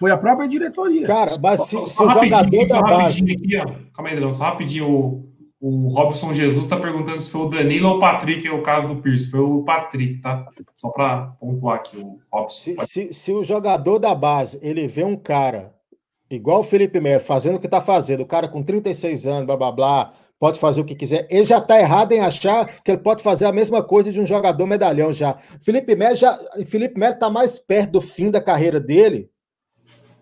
[0.00, 1.06] Foi a própria diretoria.
[1.06, 3.20] Cara, mas se, Só- se só o rapidinho jogador da base.
[3.20, 3.64] rapidinho aqui, ó.
[3.94, 4.90] Calma aí, Adriano, só rapidinho.
[4.90, 8.62] O, o Robson Jesus está perguntando se foi o Danilo ou o Patrick, é o
[8.62, 9.30] caso do Pierce.
[9.30, 10.46] Foi o Patrick, tá?
[10.74, 12.56] Só para pontuar aqui o Robson.
[12.56, 15.74] Se, se, se o jogador da base ele vê um cara
[16.30, 19.56] igual o Felipe Melo fazendo o que tá fazendo, o cara com 36 anos, blá
[19.56, 22.98] blá blá, pode fazer o que quiser, ele já tá errado em achar que ele
[23.02, 25.36] pode fazer a mesma coisa de um jogador medalhão já.
[25.60, 29.28] Felipe Melo já, Felipe Melo tá mais perto do fim da carreira dele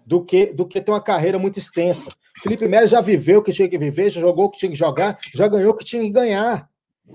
[0.08, 2.10] do que do que ter uma carreira muito extensa.
[2.42, 4.78] Felipe Melo já viveu o que tinha que viver, já jogou o que tinha que
[4.78, 6.66] jogar, já ganhou o que tinha que ganhar.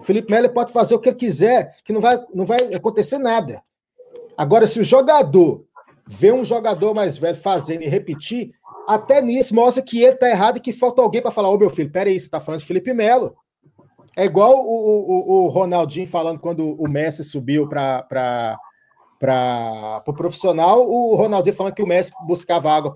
[0.04, 3.64] Felipe Melo pode fazer o que ele quiser, que não vai, não vai acontecer nada.
[4.38, 5.66] Agora, se o jogador
[6.08, 8.52] vê um jogador mais velho fazendo e repetir,
[8.88, 11.72] até nisso mostra que ele tá errado e que falta alguém para falar: Ô meu
[11.72, 13.36] filho, peraí, você tá falando de Felipe Melo.
[14.16, 18.56] É igual o, o, o Ronaldinho falando quando o Messi subiu para
[19.32, 22.92] o profissional, o Ronaldinho falando que o Messi buscava água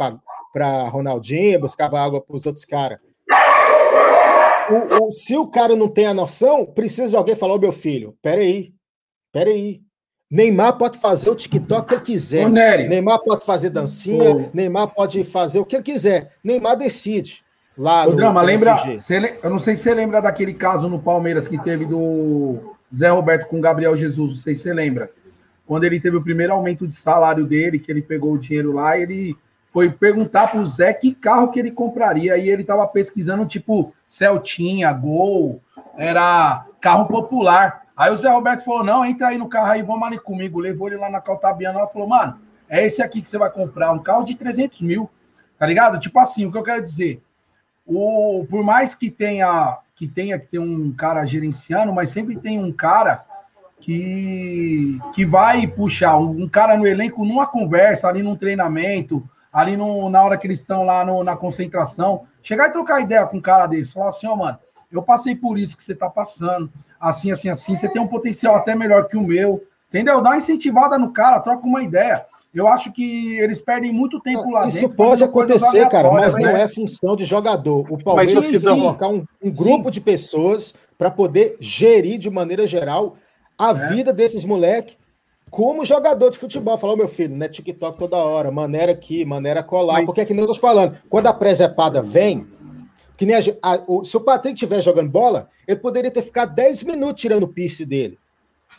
[0.53, 2.99] para Ronaldinho, buscava água para os outros caras.
[4.69, 7.71] O, o, se o cara não tem a noção, precisa de alguém falar: Ô meu
[7.71, 8.73] filho, peraí,
[9.31, 9.81] peraí.
[10.29, 12.49] Neymar pode fazer o TikTok que ele quiser.
[12.49, 14.49] Neymar pode fazer dancinha, Ô.
[14.53, 16.33] Neymar pode fazer o que ele quiser.
[16.43, 17.45] Neymar decide.
[17.77, 20.99] Lá Ô, no Drama, lembra, você eu não sei se você lembra daquele caso no
[20.99, 25.09] Palmeiras que teve do Zé Roberto com Gabriel Jesus, não sei se você lembra.
[25.67, 28.97] Quando ele teve o primeiro aumento de salário dele, que ele pegou o dinheiro lá,
[28.97, 29.35] ele
[29.71, 32.37] foi perguntar pro Zé que carro que ele compraria.
[32.37, 35.61] E ele tava pesquisando, tipo, Celtinha, Gol,
[35.97, 37.83] era carro popular.
[37.95, 40.59] Aí o Zé Roberto falou: não, entra aí no carro aí, vamos ali comigo.
[40.59, 43.91] Levou ele lá na Caltabiana lá falou, mano, é esse aqui que você vai comprar,
[43.91, 45.09] um carro de 300 mil.
[45.59, 45.99] Tá ligado?
[45.99, 47.21] Tipo assim, o que eu quero dizer
[47.87, 52.63] o, por mais que tenha que tenha que ter um cara gerenciando, mas sempre tem
[52.63, 53.25] um cara
[53.79, 59.77] que, que vai puxar um, um cara no elenco numa conversa, ali num treinamento, ali
[59.77, 63.37] no, na hora que eles estão lá no- na concentração, chegar e trocar ideia com
[63.37, 64.57] um cara desse, falar assim, ó, mano,
[64.91, 68.55] eu passei por isso que você tá passando, assim, assim, assim, você tem um potencial
[68.55, 70.21] até melhor que o meu, entendeu?
[70.21, 72.25] Dá uma incentivada no cara, troca uma ideia.
[72.53, 74.95] Eu acho que eles perdem muito tempo lá Isso dentro.
[74.95, 76.63] pode fazendo coisas acontecer, cara, mas aleatórias, não né?
[76.63, 77.85] é função de jogador.
[77.91, 83.15] O Palmeiras Sidão, colocar um, um grupo de pessoas para poder gerir de maneira geral
[83.57, 83.89] a É.
[83.93, 84.97] vida desses moleques
[85.49, 86.77] como jogador de futebol.
[86.77, 89.93] Falou, meu filho, não é TikTok toda hora, maneira aqui, maneira colar.
[89.93, 92.45] Mas- Porque é que nem eu tô falando, quando a presepada vem,
[93.15, 96.53] que nem a a- o- se o Patrick estiver jogando bola, ele poderia ter ficado
[96.53, 98.19] 10 minutos tirando o piercing dele.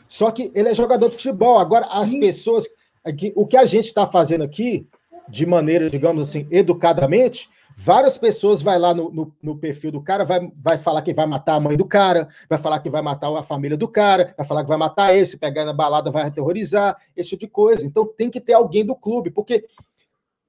[0.06, 1.58] Só que ele é jogador de futebol.
[1.58, 2.66] Agora, as pessoas.
[3.04, 4.86] aqui- o que a gente está fazendo aqui,
[5.28, 7.48] de maneira, digamos assim, educadamente,
[7.80, 11.26] várias pessoas vai lá no, no, no perfil do cara, vai, vai falar que vai
[11.26, 14.44] matar a mãe do cara, vai falar que vai matar a família do cara, vai
[14.44, 17.86] falar que vai matar esse, pegar na balada, vai aterrorizar, esse tipo de coisa.
[17.86, 19.64] Então tem que ter alguém do clube, porque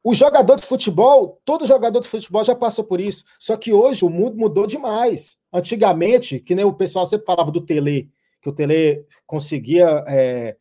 [0.04, 3.24] o jogador de futebol, todo jogador de futebol já passou por isso.
[3.38, 5.38] Só que hoje o mundo mudou demais.
[5.54, 8.10] Antigamente, que nem o pessoal sempre falava do Tele,
[8.42, 10.56] que o Tele conseguia é,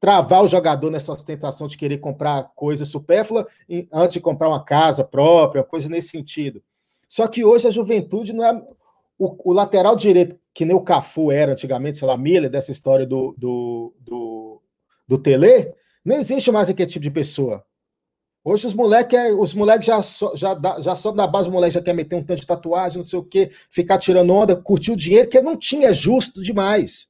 [0.00, 3.46] travar o jogador nessa ostentação de querer comprar coisa supérflua
[3.92, 6.62] antes de comprar uma casa própria, coisa nesse sentido.
[7.08, 8.62] Só que hoje a juventude não é.
[9.18, 13.04] O, o lateral direito, que nem o Cafu era antigamente, sei lá, Miller, dessa história
[13.04, 14.62] do, do, do,
[15.08, 17.64] do Tele, não existe mais aquele tipo de pessoa.
[18.44, 20.00] Hoje os moleques os moleque já,
[20.34, 23.02] já, já só da base, o moleque já quer meter um tanto de tatuagem, não
[23.02, 27.07] sei o quê, ficar tirando onda, curtir o dinheiro, que não tinha justo demais.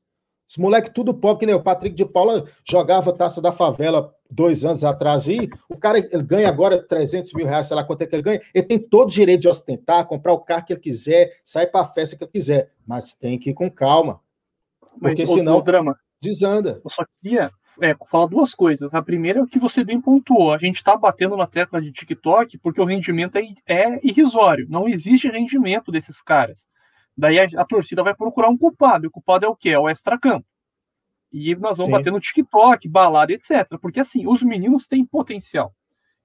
[0.49, 4.65] Os moleques tudo pobre, que nem o Patrick de Paula jogava taça da favela dois
[4.65, 8.07] anos atrás e o cara ele ganha agora 300 mil reais, sei lá quanto é
[8.07, 8.41] que ele ganha.
[8.55, 11.83] Ele tem todo o direito de ostentar, comprar o carro que ele quiser, sair para
[11.83, 14.21] a festa que ele quiser, mas tem que ir com calma,
[14.99, 16.81] Mas, porque ô, senão ô, Drama, desanda.
[16.83, 17.51] eu só queria
[17.83, 18.93] é, falar duas coisas.
[18.95, 20.53] A primeira é o que você bem pontuou.
[20.53, 24.67] A gente está batendo na tecla de TikTok porque o rendimento é, é irrisório.
[24.69, 26.67] Não existe rendimento desses caras.
[27.19, 29.05] Daí a, a torcida vai procurar um culpado.
[29.05, 29.71] E o culpado é o quê?
[29.71, 30.47] É o extracampo.
[31.33, 31.91] E nós vamos Sim.
[31.91, 33.77] bater no TikTok, balada, etc.
[33.83, 35.75] Porque assim, os meninos têm potencial.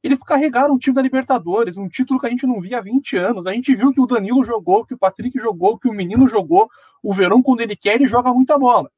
[0.03, 3.17] Eles carregaram o time da Libertadores, um título que a gente não via há 20
[3.17, 3.47] anos.
[3.47, 6.69] A gente viu que o Danilo jogou, que o Patrick jogou, que o menino jogou.
[7.01, 8.91] O Verão, quando ele quer, ele joga muita bola.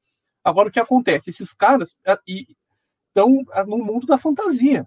[0.43, 1.29] Agora, o que acontece?
[1.29, 1.95] Esses caras
[2.27, 4.85] estão no mundo da fantasia.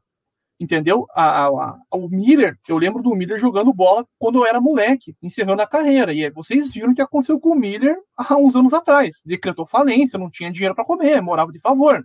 [0.61, 1.07] Entendeu?
[1.15, 5.17] A, a, a, o Miller, eu lembro do Miller jogando bola quando eu era moleque,
[5.23, 6.13] encerrando a carreira.
[6.13, 9.23] E vocês viram o que aconteceu com o Miller há uns anos atrás.
[9.25, 12.05] Decretou falência, não tinha dinheiro para comer, morava de favor.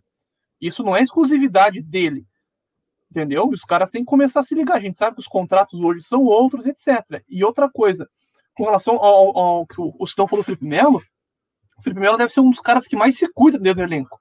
[0.61, 2.25] Isso não é exclusividade dele
[3.13, 3.47] entendeu?
[3.47, 4.75] Os caras têm que começar a se ligar.
[4.75, 7.23] A gente sabe que os contratos hoje são outros, etc.
[7.29, 8.09] E outra coisa,
[8.55, 11.01] com relação ao, ao que o Sidão falou do Felipe Melo,
[11.77, 14.19] o Felipe Melo deve ser um dos caras que mais se cuida dentro do elenco.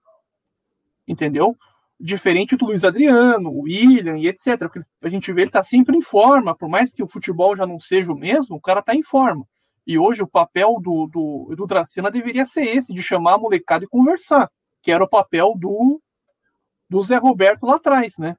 [1.09, 1.57] Entendeu?
[2.05, 4.59] Diferente do Luiz Adriano, o William e etc.
[4.59, 7.65] Porque a gente vê ele tá sempre em forma, por mais que o futebol já
[7.65, 9.47] não seja o mesmo, o cara tá em forma.
[9.87, 13.85] E hoje o papel do, do, do Dracena deveria ser esse, de chamar a molecada
[13.85, 16.01] e conversar, que era o papel do,
[16.91, 18.37] do Zé Roberto lá atrás, né?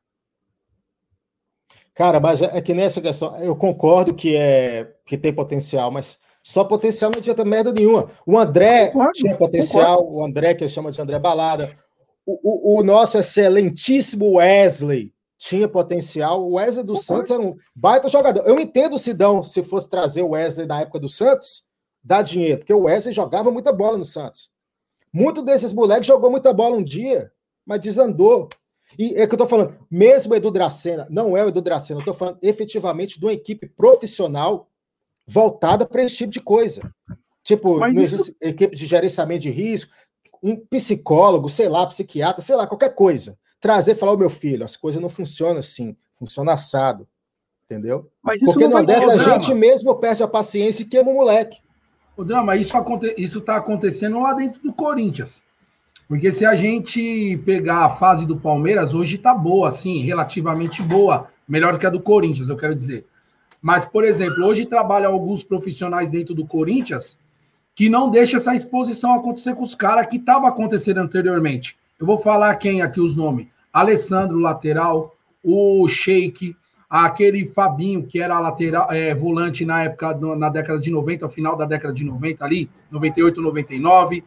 [1.94, 6.20] Cara, mas é, é que nessa questão, eu concordo que é que tem potencial, mas
[6.42, 8.10] só potencial não adianta merda nenhuma.
[8.26, 10.18] O André concordo, tinha potencial, concordo.
[10.18, 11.78] o André, que chama de André Balada.
[12.26, 16.42] O, o, nosso excelentíssimo Wesley tinha potencial.
[16.42, 16.96] O Wesley do.
[16.96, 18.48] Santos era um baita jogador.
[18.48, 21.66] Eu entendo o Sidão, se fosse trazer o Wesley da época do Santos,
[22.02, 24.52] dá dinheiro, porque o Wesley jogava muita bola no Santos.
[25.12, 27.32] Muito desses moleques jogou muita bola um dia,
[27.66, 28.50] mas desandou.
[28.98, 32.02] E é que eu tô falando, mesmo o Edu Dracena, não é o Edu Dracena,
[32.02, 34.70] eu tô falando efetivamente de uma equipe profissional
[35.26, 36.82] voltada para esse tipo de coisa.
[37.44, 38.36] Tipo, Mas não isso...
[38.42, 39.92] equipe de gerenciamento de risco,
[40.44, 43.38] um psicólogo, sei lá, psiquiatra, sei lá, qualquer coisa.
[43.62, 47.08] Trazer e falar, o meu filho, as coisas não funcionam assim, funciona assado.
[47.66, 48.12] Entendeu?
[48.22, 51.60] Porque não, não dessa a gente mesmo perde a paciência e queima o moleque.
[52.18, 53.16] O drama, isso, aconte...
[53.18, 55.42] isso tá acontecendo lá dentro do Corinthians.
[56.08, 61.30] Porque se a gente pegar a fase do Palmeiras, hoje está boa, assim, relativamente boa.
[61.48, 63.08] Melhor que a do Corinthians, eu quero dizer.
[63.62, 67.18] Mas, por exemplo, hoje trabalham alguns profissionais dentro do Corinthians
[67.76, 71.78] que não deixa essa exposição acontecer com os caras que estava acontecendo anteriormente.
[72.00, 73.48] Eu vou falar quem aqui os nomes.
[73.72, 76.56] Alessandro, lateral, o Sheik,
[76.90, 81.66] aquele Fabinho, que era lateral, é, volante na época, na década de 90, final da
[81.66, 84.24] década de 90 ali, 98, 99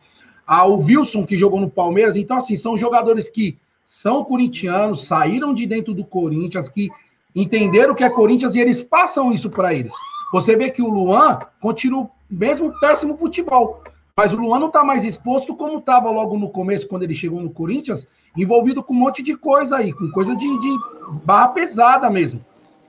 [0.46, 2.14] ah, o Wilson, que jogou no Palmeiras.
[2.16, 6.88] Então, assim, são jogadores que são corintianos, saíram de dentro do Corinthians, que
[7.34, 9.92] entenderam que é Corinthians e eles passam isso para eles.
[10.32, 13.82] Você vê que o Luan continua mesmo péssimo futebol.
[14.16, 17.40] Mas o Luan não está mais exposto como estava logo no começo, quando ele chegou
[17.40, 20.78] no Corinthians, envolvido com um monte de coisa aí, com coisa de, de
[21.22, 22.44] barra pesada mesmo.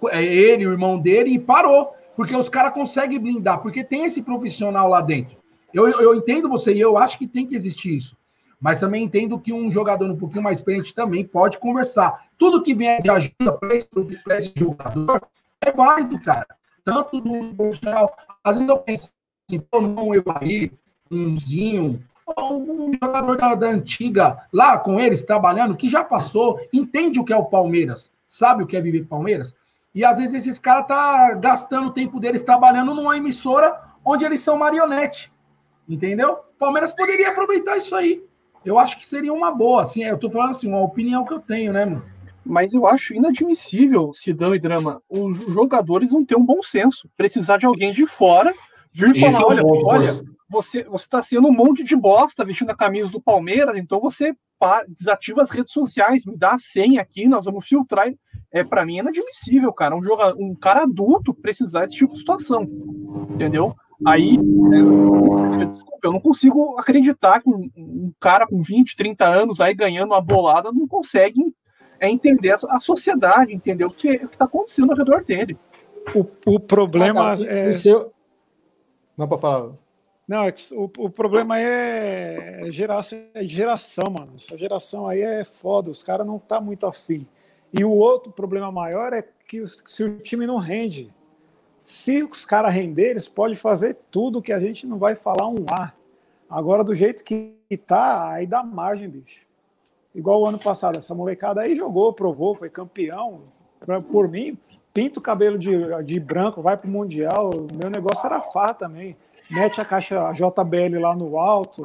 [0.10, 1.94] É ele, o irmão dele, e parou.
[2.16, 5.38] Porque os caras conseguem blindar, porque tem esse profissional lá dentro.
[5.74, 8.18] Eu, eu entendo você e eu acho que tem que existir isso.
[8.60, 12.26] Mas também entendo que um jogador um pouquinho mais experiente também pode conversar.
[12.38, 13.90] Tudo que vier de ajuda para esse,
[14.30, 15.22] esse, jogador
[15.62, 16.48] é válido, cara.
[16.84, 18.16] Tanto do profissional.
[18.44, 19.12] Às vezes eu penso
[19.50, 20.72] assim, pô, não, eu aí,
[21.10, 21.38] um
[23.02, 27.38] jogador da, da, antiga, lá com eles, trabalhando, que já passou, entende o que é
[27.38, 29.56] o Palmeiras, sabe o que é viver Palmeiras,
[29.96, 34.42] e às vezes esses caras tá gastando o tempo deles trabalhando numa emissora onde eles
[34.42, 35.32] são marionete.
[35.88, 36.40] Entendeu?
[36.60, 38.22] Palmeiras poderia aproveitar isso aí.
[38.66, 39.84] Eu acho que seria uma boa.
[39.84, 42.06] Assim, eu tô falando assim, uma opinião que eu tenho, né, mano?
[42.46, 47.10] Mas eu acho inadmissível, Sidão e Drama, os jogadores não ter um bom senso.
[47.18, 48.54] Precisar de alguém de fora
[48.98, 50.10] vir Esse falar: é olha, ponto, olha,
[50.50, 54.36] você, você tá sendo um monte de bosta vestindo a camisa do Palmeiras, então você
[54.60, 58.12] pá, desativa as redes sociais, me dá a senha aqui, nós vamos filtrar.
[58.52, 59.96] É, para mim é inadmissível, cara.
[59.96, 62.64] Um, jogador, um cara adulto precisar desse tipo de situação.
[63.30, 63.76] Entendeu?
[64.06, 64.38] Aí,
[65.62, 69.74] é, desculpa, eu não consigo acreditar que um, um, cara com 20, 30 anos aí
[69.74, 71.42] ganhando uma bolada não consegue
[72.00, 75.58] é, entender a, a sociedade, entender o que está acontecendo ao redor dele.
[76.16, 77.72] O, o problema ah, é.
[77.74, 78.14] Seu...
[79.18, 79.72] Não, para falar.
[80.28, 84.34] Não, é o, o problema é, geração, é geração, mano.
[84.36, 87.26] Essa geração aí é foda, os caras não tá muito afim.
[87.74, 91.14] E o outro problema maior é que se o time não rende,
[91.86, 95.66] se os caras renderem, eles podem fazer tudo que a gente não vai falar um
[95.72, 95.94] A.
[96.50, 99.46] Agora, do jeito que tá, aí dá margem, bicho.
[100.14, 103.42] Igual o ano passado, essa molecada aí jogou, provou, foi campeão.
[104.12, 104.58] Por mim,
[104.98, 105.72] pinta o cabelo de,
[106.04, 107.52] de branco, vai pro Mundial.
[107.80, 109.16] Meu negócio era farra também.
[109.48, 111.84] Mete a caixa JBL lá no alto.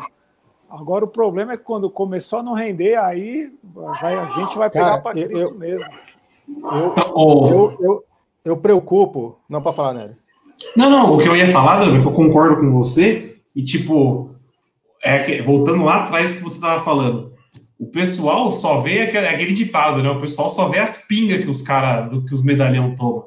[0.71, 4.71] Agora o problema é que quando começou a não render, aí vai, a gente vai
[4.71, 5.87] pegar para Cristo eu, mesmo.
[6.49, 8.05] Eu, eu, eu,
[8.47, 9.39] eu preocupo.
[9.47, 10.17] Não para falar, Nery.
[10.75, 14.31] Não, não, o que eu ia falar, Dani, que eu concordo com você, e tipo,
[15.05, 17.32] é que, voltando lá atrás que você estava falando,
[17.83, 20.09] o pessoal só vê aquele, aquele, ditado, né?
[20.09, 23.27] O pessoal só vê as pingas que os caras, que os medalhão tomam.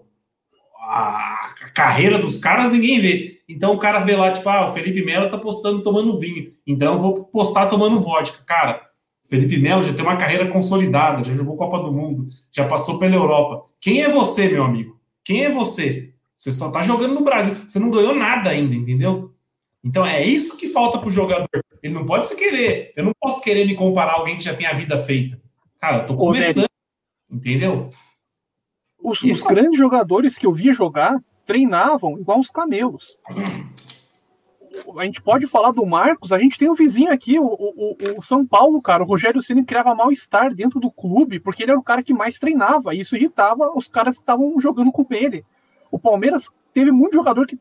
[0.88, 3.41] A, a, carreira dos caras ninguém vê.
[3.50, 6.46] Então o cara vê lá, tipo, ah, o Felipe Melo tá postando tomando vinho.
[6.65, 8.46] Então eu vou postar tomando vodka.
[8.46, 8.82] Cara,
[9.28, 13.13] Felipe Melo já tem uma carreira consolidada, já jogou Copa do Mundo, já passou pela
[13.13, 13.65] Europa.
[13.82, 14.98] Quem é você, meu amigo?
[15.26, 16.13] Quem é você?
[16.38, 17.56] Você só tá jogando no Brasil.
[17.68, 19.34] Você não ganhou nada ainda, entendeu?
[19.86, 21.48] Então é isso que falta pro jogador.
[21.82, 22.91] Ele não pode se querer.
[22.95, 25.39] Eu não posso querer me comparar a alguém que já tem a vida feita.
[25.80, 26.67] Cara, eu tô começando.
[27.30, 27.89] Entendeu?
[29.00, 33.15] Os, os grandes jogadores que eu via jogar treinavam igual os camelos
[34.98, 38.21] a gente pode falar do Marcos, a gente tem um vizinho aqui, o, o, o
[38.21, 39.04] São Paulo, cara.
[39.04, 42.39] O Rogério Ceni criava mal-estar dentro do clube, porque ele era o cara que mais
[42.39, 45.45] treinava, e isso irritava os caras que estavam jogando com ele.
[45.91, 47.58] O Palmeiras teve muito jogador que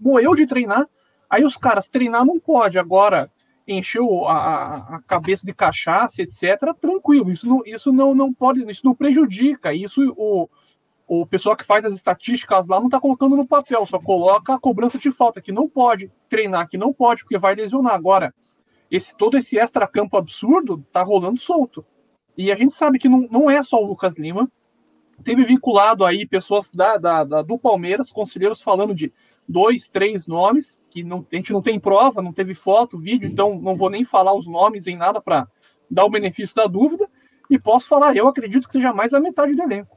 [0.00, 0.88] morreu de treinar,
[1.28, 3.30] aí os caras treinar não pode, agora
[3.66, 6.74] encheu a, a cabeça de cachaça, etc.
[6.80, 10.48] Tranquilo, isso não, isso não, não pode, isso não prejudica, isso o
[11.08, 14.60] o pessoal que faz as estatísticas lá não está colocando no papel, só coloca a
[14.60, 17.94] cobrança de falta, que não pode treinar, que não pode, porque vai lesionar.
[17.94, 18.34] Agora,
[18.90, 21.84] esse todo esse extra-campo absurdo tá rolando solto.
[22.36, 24.52] E a gente sabe que não, não é só o Lucas Lima.
[25.24, 29.10] Teve vinculado aí pessoas da, da, da do Palmeiras, conselheiros falando de
[29.48, 33.58] dois, três nomes, que não, a gente não tem prova, não teve foto, vídeo, então
[33.60, 35.46] não vou nem falar os nomes em nada para
[35.90, 37.08] dar o benefício da dúvida.
[37.50, 39.96] E posso falar, eu acredito que seja mais a metade do elenco.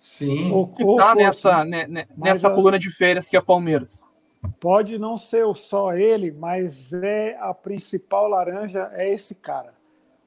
[0.00, 0.52] Sim.
[0.52, 4.04] O, que tá nessa, né, né nessa a, coluna de férias que é Palmeiras.
[4.60, 9.74] Pode não ser só ele, mas é a principal laranja é esse cara.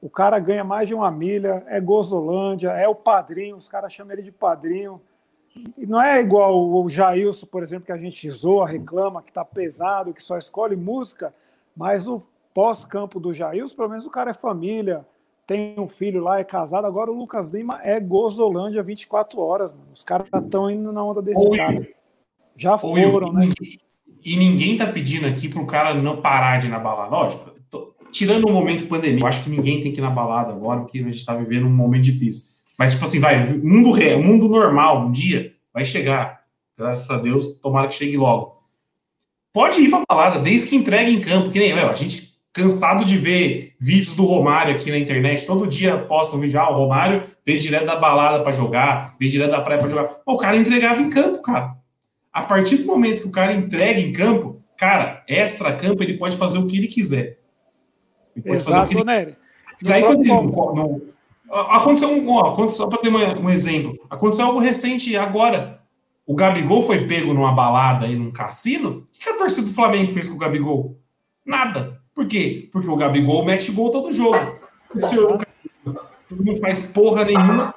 [0.00, 4.12] O cara ganha mais de uma milha, é Gozolândia, é o padrinho, os caras chamam
[4.12, 5.00] ele de padrinho.
[5.76, 9.44] E não é igual o Jailson, por exemplo, que a gente zoa, reclama, que tá
[9.44, 11.34] pesado, que só escolhe música,
[11.76, 12.22] mas o
[12.54, 15.04] pós-campo do Jailson, pelo menos o cara é família,
[15.46, 16.86] tem um filho lá, é casado.
[16.86, 19.88] Agora o Lucas Lima é Gozolândia 24 horas, mano.
[19.92, 21.56] Os caras estão indo na onda desse Oi.
[21.56, 21.88] cara.
[22.56, 23.48] Já foram, Oi, né?
[24.24, 27.10] E ninguém tá pedindo aqui pro cara não parar de ir na balada.
[27.10, 30.52] Lógico, tô, tirando o momento pandemia, eu acho que ninguém tem que ir na balada
[30.52, 32.59] agora, porque a gente tá vivendo um momento difícil.
[32.80, 36.40] Mas, tipo assim, vai, mundo real, mundo normal, um dia, vai chegar.
[36.78, 38.56] Graças a Deus, tomara que chegue logo.
[39.52, 43.04] Pode ir pra balada, desde que entregue em campo, que nem, meu, a gente cansado
[43.04, 45.44] de ver vídeos do Romário aqui na internet.
[45.44, 49.30] Todo dia posta um vídeo, ah, o Romário veio direto da balada para jogar, veio
[49.30, 50.08] direto da praia para jogar.
[50.24, 51.76] o cara entregava em campo, cara.
[52.32, 56.38] A partir do momento que o cara entrega em campo, cara, extra campo, ele pode
[56.38, 57.40] fazer o que ele quiser.
[58.34, 59.36] Ele pode Exato, fazer o que ele...
[59.92, 61.02] Aí, quando ele, no,
[61.50, 65.80] aconteceu um, ó, aconteceu, só para ter uma, um exemplo, aconteceu algo recente agora.
[66.26, 68.90] O Gabigol foi pego numa balada aí num cassino.
[68.90, 70.96] O que a torcida do Flamengo fez com o Gabigol?
[71.44, 72.00] Nada.
[72.14, 72.68] Por quê?
[72.72, 74.38] Porque o Gabigol mete gol todo jogo.
[74.94, 75.38] O senhor
[76.30, 77.74] não faz porra nenhuma.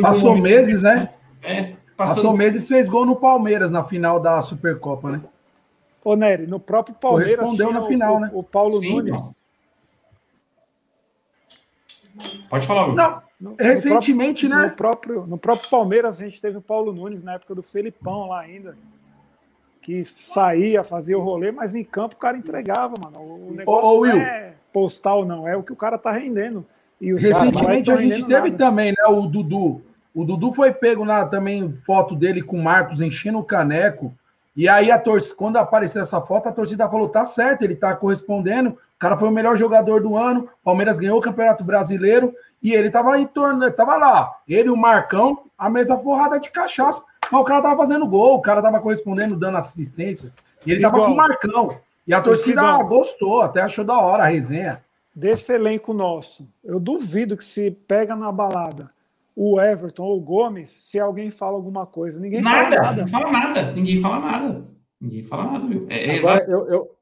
[0.00, 1.10] Passou meses, né?
[1.42, 2.16] É, passando...
[2.16, 5.20] Passou meses fez gol no Palmeiras na final da Supercopa, né?
[6.04, 7.38] Ô, Nery, no próprio Palmeiras.
[7.38, 8.30] Respondeu na final, o, né?
[8.32, 9.36] O Paulo Sim, Nunes.
[12.48, 14.66] Pode falar, Não, no, recentemente, no próprio, né?
[14.66, 18.28] No próprio, no próprio Palmeiras, a gente teve o Paulo Nunes na época do Felipão
[18.28, 18.76] lá ainda
[19.84, 23.18] que saía, fazia o rolê, mas em campo o cara entregava, mano.
[23.18, 26.64] O negócio ô, ô, não é postal, não, é o que o cara tá rendendo.
[26.98, 28.56] E Recentemente a gente teve nada.
[28.56, 29.82] também, né, o Dudu.
[30.14, 34.14] O Dudu foi pego na também foto dele com o Marcos enchendo o caneco.
[34.56, 37.94] E aí a torcida, quando apareceu essa foto, a torcida falou: tá certo, ele tá
[37.94, 38.78] correspondendo.
[39.04, 40.48] O cara foi o melhor jogador do ano.
[40.64, 44.34] Palmeiras ganhou o Campeonato Brasileiro e ele tava em torno, tava lá.
[44.48, 47.04] Ele e o Marcão, a mesma forrada de cachaça.
[47.30, 50.32] Mas o cara tava fazendo gol, o cara tava correspondendo, dando assistência.
[50.64, 50.92] E ele Igual.
[50.92, 51.78] tava com o Marcão.
[52.06, 54.82] E a torcida gostou, até achou da hora a resenha.
[55.14, 58.90] Desse elenco nosso, eu duvido que se pega na balada
[59.36, 62.18] o Everton ou o Gomes, se alguém fala alguma coisa.
[62.18, 63.02] Ninguém nada, fala nada.
[63.02, 63.72] Não fala nada.
[63.72, 64.64] Ninguém fala nada.
[64.98, 65.86] Ninguém fala nada, viu?
[65.90, 66.94] É, Agora, eu, eu,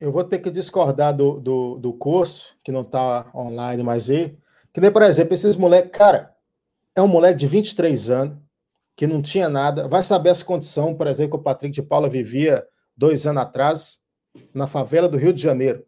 [0.00, 4.36] eu, vou ter que discordar do, do, do curso, que não está online mais aí.
[4.72, 6.34] Que nem, por exemplo, esses moleques, cara,
[6.94, 8.38] é um moleque de 23 anos,
[8.96, 12.08] que não tinha nada, vai saber as condições, por exemplo, que o Patrick de Paula
[12.08, 13.98] vivia dois anos atrás,
[14.52, 15.84] na favela do Rio de Janeiro.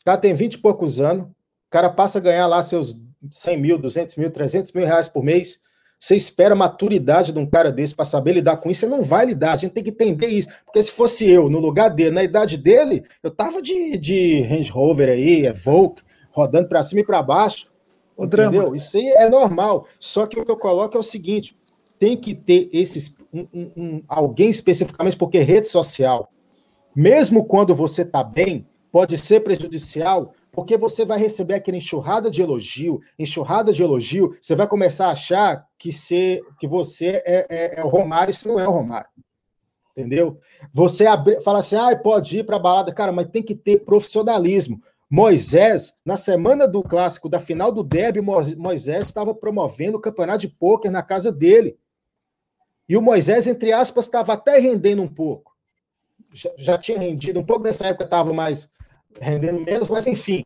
[0.00, 2.96] O cara tem 20 e poucos anos, o cara passa a ganhar lá seus
[3.30, 5.62] 100 mil, 200 mil, 300 mil reais por mês.
[5.98, 9.02] Você espera a maturidade de um cara desse para saber lidar com isso, você não
[9.02, 10.48] vai lidar, a gente tem que entender isso.
[10.64, 14.70] Porque se fosse eu, no lugar dele, na idade dele, eu tava de, de Range
[14.70, 17.72] Rover aí, é Volk, rodando para cima e para baixo.
[18.16, 18.50] O entendeu?
[18.50, 18.76] Drama.
[18.76, 19.86] Isso aí é normal.
[19.98, 21.56] Só que o que eu coloco é o seguinte:
[21.98, 26.30] tem que ter esses um, um, um, alguém especificamente, porque rede social,
[26.94, 32.40] mesmo quando você está bem, pode ser prejudicial, Porque você vai receber aquela enxurrada de
[32.40, 37.80] elogio, enxurrada de elogio, você vai começar a achar que, ser, que você é, é,
[37.80, 39.08] é o Romário, isso não é o Romário.
[39.96, 40.38] Entendeu?
[40.72, 43.84] Você abre, fala assim, ah, pode ir para a balada, cara, mas tem que ter
[43.84, 44.80] profissionalismo.
[45.08, 50.48] Moisés, na semana do clássico, da final do derby, Moisés estava promovendo o campeonato de
[50.48, 51.78] pôquer na casa dele.
[52.88, 55.54] E o Moisés, entre aspas, estava até rendendo um pouco.
[56.32, 58.68] Já, já, tinha rendido, um pouco nessa época estava mais
[59.20, 60.44] rendendo menos, mas enfim.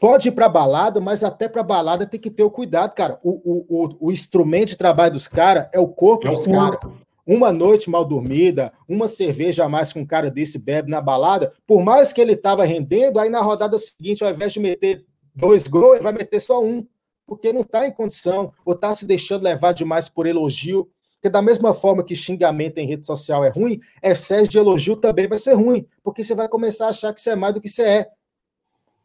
[0.00, 3.20] Pode ir para balada, mas até para balada tem que ter o cuidado, cara.
[3.22, 6.80] O, o, o, o instrumento de trabalho dos caras é o corpo é dos caras.
[7.26, 11.52] Uma noite mal dormida, uma cerveja a mais que um cara desse bebe na balada,
[11.66, 15.04] por mais que ele estava rendendo, aí na rodada seguinte, ao invés de meter
[15.34, 16.84] dois gols, ele vai meter só um,
[17.26, 20.88] porque não está em condição, ou está se deixando levar demais por elogio.
[21.20, 25.28] Porque da mesma forma que xingamento em rede social é ruim, excesso de elogio também
[25.28, 27.68] vai ser ruim, porque você vai começar a achar que você é mais do que
[27.68, 28.10] você é.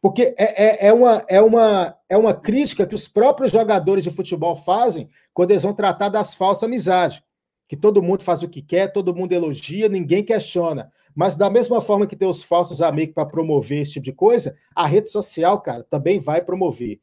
[0.00, 4.10] Porque é, é, é, uma, é, uma, é uma crítica que os próprios jogadores de
[4.10, 7.20] futebol fazem quando eles vão tratar das falsas amizades.
[7.68, 10.90] Que todo mundo faz o que quer, todo mundo elogia, ninguém questiona.
[11.14, 14.56] Mas da mesma forma que tem os falsos amigos para promover esse tipo de coisa,
[14.74, 16.98] a rede social, cara, também vai promover.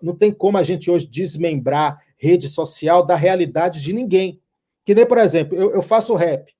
[0.00, 4.40] Não tem como a gente hoje desmembrar rede social da realidade de ninguém.
[4.86, 6.54] Que nem, por exemplo, eu, eu faço rap.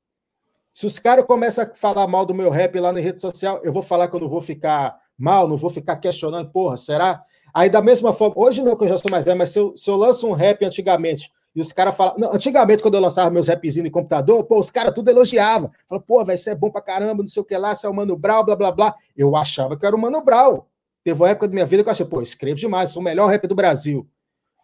[0.75, 3.73] Se os caras começam a falar mal do meu rap lá na rede social, eu
[3.73, 7.23] vou falar que eu não vou ficar mal, não vou ficar questionando, porra, será?
[7.55, 9.75] Aí, da mesma forma, hoje não, que eu já sou mais velho, mas se eu,
[9.77, 12.17] se eu lanço um rap antigamente, e os caras falam.
[12.35, 15.71] Antigamente, quando eu lançava meus rapzinhos em computador, pô, os caras tudo elogiavam.
[15.89, 17.89] Falaram, pô, vai ser é bom pra caramba, não sei o que lá, você é
[17.89, 18.95] o Mano Brau, blá, blá, blá.
[19.17, 20.69] Eu achava que era o Mano Brau.
[21.03, 23.29] Teve uma época da minha vida que eu achei, pô, escrevo demais, sou o melhor
[23.29, 24.07] rap do Brasil.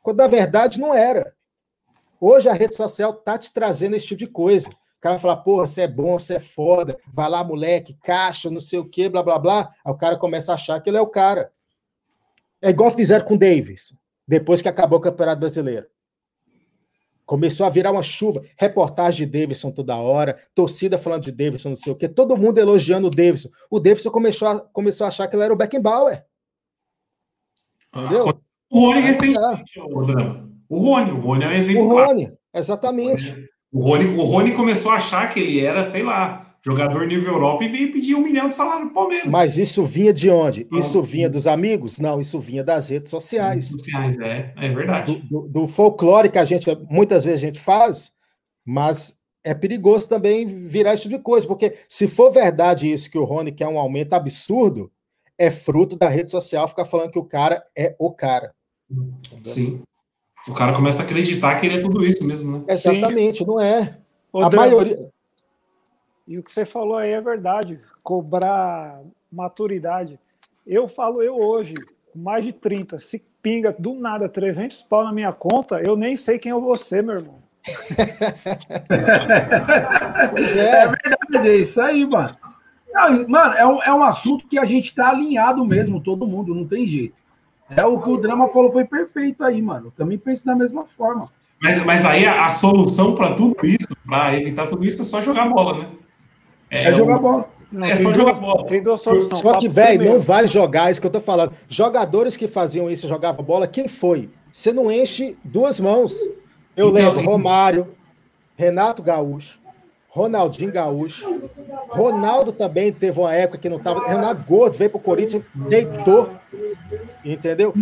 [0.02, 1.32] Quando na verdade não era.
[2.24, 4.68] Hoje a rede social tá te trazendo esse tipo de coisa.
[4.68, 8.60] O cara fala, porra, você é bom, você é foda, vai lá, moleque, caixa, não
[8.60, 9.74] sei o quê, blá, blá, blá.
[9.84, 11.52] Aí o cara começa a achar que ele é o cara.
[12.62, 13.92] É igual fizeram com o Davis,
[14.24, 15.88] depois que acabou o Campeonato Brasileiro.
[17.26, 18.40] Começou a virar uma chuva.
[18.56, 22.58] Reportagem de Davidson toda hora, torcida falando de Davidson, não sei o quê, todo mundo
[22.58, 23.48] elogiando o Davidson.
[23.68, 26.24] O Davidson começou a, começou a achar que ele era o Beckenbauer.
[27.92, 28.40] Entendeu?
[28.70, 31.82] O Rony recentemente, o o Rony, o Rony é um exemplo.
[31.82, 33.36] O Rony, exatamente.
[33.70, 37.62] O Rony, o Rony começou a achar que ele era, sei lá, jogador nível Europa
[37.62, 39.30] e veio pedir um milhão de salário no Palmeiras.
[39.30, 40.66] Mas isso vinha de onde?
[40.72, 42.00] Isso vinha dos amigos?
[42.00, 43.70] Não, isso vinha das redes sociais.
[43.70, 45.14] Redes sociais, é, é verdade.
[45.28, 48.10] Do, do, do, folclore que a gente, muitas vezes a gente faz,
[48.64, 53.18] mas é perigoso também virar esse tipo de coisa, porque se for verdade isso que
[53.18, 54.90] o Rony quer um aumento absurdo,
[55.36, 58.54] é fruto da rede social ficar falando que o cara é o cara.
[59.42, 59.82] Sim.
[60.48, 62.64] O cara começa a acreditar que ele é tudo isso mesmo, né?
[62.68, 63.46] Exatamente, Sim.
[63.46, 63.96] não é.
[64.34, 65.10] a maioria.
[66.26, 67.78] E o que você falou aí é verdade.
[68.02, 70.18] Cobrar maturidade.
[70.66, 71.74] Eu falo eu hoje,
[72.12, 76.14] com mais de 30, se pinga do nada 300 pau na minha conta, eu nem
[76.14, 77.42] sei quem é você, meu irmão.
[80.30, 80.84] pois é.
[80.84, 82.36] É verdade, é isso aí, mano.
[82.92, 86.54] Não, mano, é um, é um assunto que a gente tá alinhado mesmo, todo mundo,
[86.54, 87.14] não tem jeito.
[87.76, 89.86] É o que o Drama falou, foi perfeito aí, mano.
[89.86, 91.30] Eu também penso da mesma forma.
[91.60, 95.20] Mas, mas aí a, a solução para tudo isso, para evitar tudo isso, é só
[95.20, 95.88] jogar bola, né?
[96.70, 97.48] É, é jogar bola.
[97.70, 98.66] Não, é só jogar bola.
[98.66, 99.38] Tem duas soluções.
[99.38, 101.52] Só que, velho, não vai jogar, isso que eu tô falando.
[101.68, 104.28] Jogadores que faziam isso, jogavam bola, quem foi?
[104.50, 106.14] Você não enche duas mãos.
[106.76, 107.88] Eu então, lembro, Romário,
[108.56, 109.60] Renato Gaúcho,
[110.12, 111.50] Ronaldinho Gaúcho.
[111.88, 114.06] Ronaldo também teve uma época que não estava.
[114.06, 116.30] Renato Gordo veio para o Corinthians, deitou.
[117.24, 117.72] Entendeu?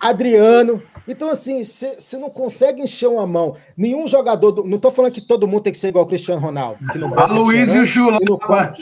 [0.00, 0.82] Adriano.
[1.06, 3.54] Então, assim, você não consegue encher uma mão.
[3.76, 4.50] Nenhum jogador.
[4.50, 6.78] Do, não estou falando que todo mundo tem que ser igual o Cristiano Ronaldo.
[6.90, 8.74] Que não Aloysio Chulapa.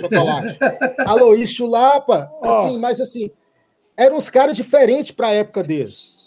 [1.05, 2.31] Aloysio Chulapa.
[2.43, 3.31] Assim, mas assim,
[3.99, 6.22] eram uns caras diferentes para a época deles.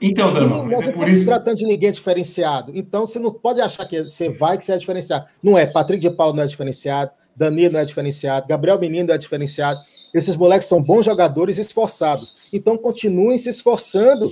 [0.00, 1.26] Então, Dama, nós não é estamos isso...
[1.26, 2.72] tratando de ninguém diferenciado.
[2.74, 5.26] Então, você não pode achar que você vai que você é diferenciado.
[5.42, 5.66] Não é.
[5.66, 7.10] Patrick de Paulo não é diferenciado.
[7.34, 8.46] Danilo não é diferenciado.
[8.46, 9.80] Gabriel Menino não é diferenciado.
[10.12, 12.36] Esses moleques são bons jogadores esforçados.
[12.52, 14.26] Então, continuem se esforçando.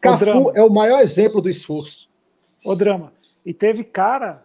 [0.00, 2.08] Cafu é o maior exemplo do esforço.
[2.64, 3.12] O drama.
[3.44, 4.44] E teve cara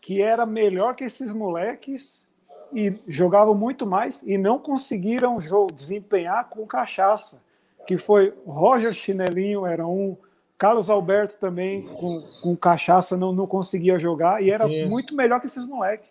[0.00, 2.24] que era melhor que esses moleques
[2.72, 5.38] e jogavam muito mais e não conseguiram
[5.74, 7.40] desempenhar com cachaça
[7.86, 10.16] que foi Roger Chinelinho, era um,
[10.58, 14.86] Carlos Alberto também, com, com cachaça, não, não conseguia jogar, e era Sim.
[14.86, 16.08] muito melhor que esses moleques.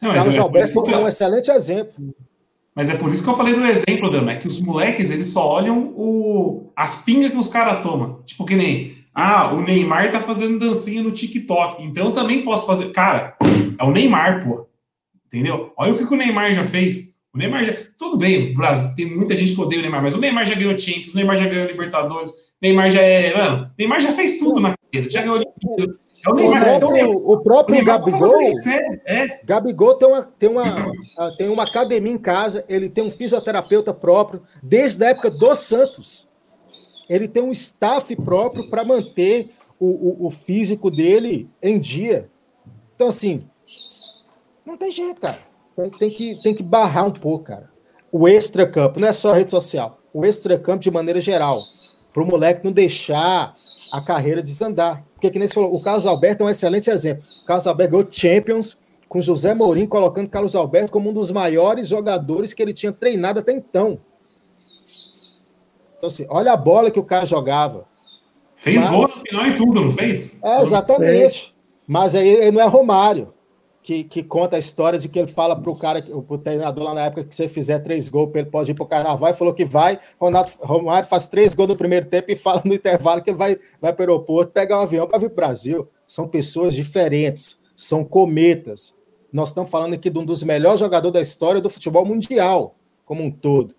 [0.00, 2.14] Carlos é Alberto foi um excelente exemplo.
[2.74, 5.28] Mas é por isso que eu falei do exemplo, Dan, é que os moleques, eles
[5.28, 8.22] só olham o, as pingas que os caras tomam.
[8.24, 12.66] Tipo que nem, ah, o Neymar tá fazendo dancinha no TikTok, então eu também posso
[12.66, 12.90] fazer.
[12.90, 13.36] Cara,
[13.78, 14.66] é o Neymar, pô.
[15.26, 15.72] Entendeu?
[15.76, 17.11] Olha o que, que o Neymar já fez.
[17.34, 17.74] O Neymar já.
[17.96, 20.54] Tudo bem, o Brasil, tem muita gente que odeia o Neymar, mas o Neymar já
[20.54, 23.34] ganhou Champions, o Neymar já ganhou Libertadores, o Neymar já é.
[23.34, 25.98] Mano, o Neymar já fez tudo na carreira, já ganhou Olimpíadas.
[26.26, 26.62] É o Neymar.
[26.62, 29.40] o então, próprio, o próprio Neymar Gabigol, é, é.
[29.44, 33.94] Gabigol tem uma, tem, uma, ah, tem uma academia em casa, ele tem um fisioterapeuta
[33.94, 36.30] próprio, desde a época do Santos.
[37.08, 42.30] Ele tem um staff próprio para manter o, o, o físico dele em dia.
[42.94, 43.44] Então, assim,
[44.64, 45.51] não tem jeito, cara.
[45.76, 47.70] Tem, tem que, tem que barrar um pouco, cara.
[48.10, 49.98] O extra-campo, não é só rede social.
[50.12, 51.62] O extra-campo de maneira geral.
[52.12, 53.54] Para o moleque não deixar
[53.90, 55.02] a carreira desandar.
[55.14, 57.26] Porque, que nem você falou, o Carlos Alberto é um excelente exemplo.
[57.42, 58.76] O Carlos Alberto ganhou Champions
[59.08, 63.40] com José Mourinho colocando Carlos Alberto como um dos maiores jogadores que ele tinha treinado
[63.40, 63.98] até então.
[65.96, 67.86] Então, assim, olha a bola que o cara jogava.
[68.56, 70.38] Fez Mas- gol no final e tudo, não fez?
[70.42, 71.54] É, exatamente.
[71.86, 73.32] Mas aí ele não é Romário,
[73.82, 77.00] que, que conta a história de que ele fala pro cara, pro treinador lá na
[77.06, 79.98] época, que se fizer três gols, ele pode ir pro carnaval, e falou que vai.
[80.20, 83.58] Ronaldo, Romário faz três gols no primeiro tempo e fala no intervalo que ele vai,
[83.80, 85.88] vai para o aeroporto pegar um avião para vir pro Brasil.
[86.06, 88.94] São pessoas diferentes, são cometas.
[89.32, 93.24] Nós estamos falando aqui de um dos melhores jogadores da história do futebol mundial, como
[93.24, 93.74] um todo.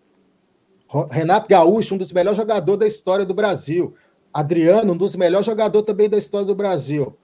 [1.10, 3.93] Renato Gaúcho, um dos melhores jogadores da história do Brasil.
[4.34, 7.16] Adriano, um dos melhores jogadores também da história do Brasil.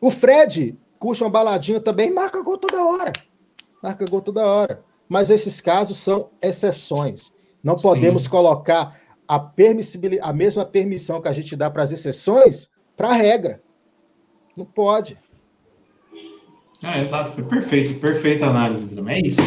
[0.00, 3.12] O Fred curte uma baladinha também, marca gol toda hora.
[3.82, 4.84] Marca gol toda hora.
[5.08, 7.32] Mas esses casos são exceções.
[7.62, 7.88] Não Sim.
[7.88, 8.96] podemos colocar
[9.26, 13.60] a, permissibilidade, a mesma permissão que a gente dá para as exceções para a regra.
[14.56, 15.18] Não pode.
[16.84, 19.12] É, exato, foi perfeito, perfeita análise, Drama.
[19.12, 19.42] É isso.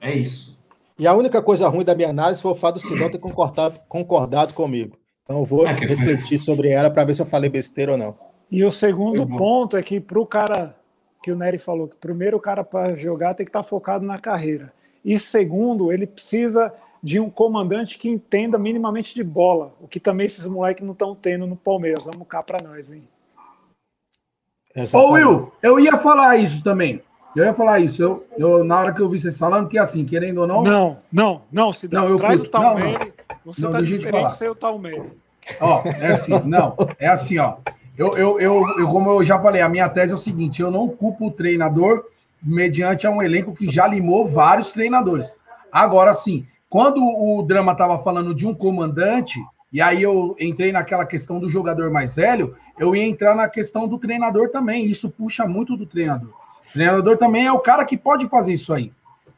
[0.00, 0.56] É isso.
[0.96, 3.80] E a única coisa ruim da minha análise foi o fato do Sidão ter concordado,
[3.88, 4.96] concordado comigo.
[5.24, 7.98] Então eu vou Ah, que- refletir sobre ela para ver se eu falei besteira ou
[7.98, 8.16] não.
[8.48, 10.76] E o segundo Foi ponto é que para o cara,
[11.24, 14.18] que o Nery falou, que primeiro o cara para jogar tem que estar focado na
[14.18, 14.70] carreira.
[15.02, 16.70] E segundo, ele precisa
[17.02, 21.14] de um comandante que entenda minimamente de bola, o que também esses moleques não estão
[21.14, 22.04] tendo no Palmeiras.
[22.04, 23.08] Vamos cá para nós, hein?
[24.76, 25.12] Ô, Exatamente.
[25.14, 27.00] Will, eu ia falar isso também.
[27.34, 28.02] Eu ia falar isso.
[28.02, 30.62] Eu, eu, na hora que eu vi vocês falando, que assim, querendo ou não.
[30.62, 32.02] Não, não, não, Cidão.
[32.02, 32.48] Não, eu Traz curto.
[32.48, 33.14] o Talmere.
[33.46, 34.28] Você Não, tá diferente falar.
[34.30, 35.10] sem o Talmere.
[35.58, 37.56] Ó, é assim, não, é assim, ó.
[37.96, 40.70] Eu, eu, eu, eu, como eu já falei, a minha tese é o seguinte: eu
[40.70, 42.04] não culpo o treinador
[42.42, 45.36] mediante a um elenco que já limou vários treinadores.
[45.70, 49.40] Agora sim, quando o drama estava falando de um comandante,
[49.72, 53.88] e aí eu entrei naquela questão do jogador mais velho, eu ia entrar na questão
[53.88, 54.84] do treinador também.
[54.84, 56.30] Isso puxa muito do treinador.
[56.30, 58.92] O treinador também é o cara que pode fazer isso aí.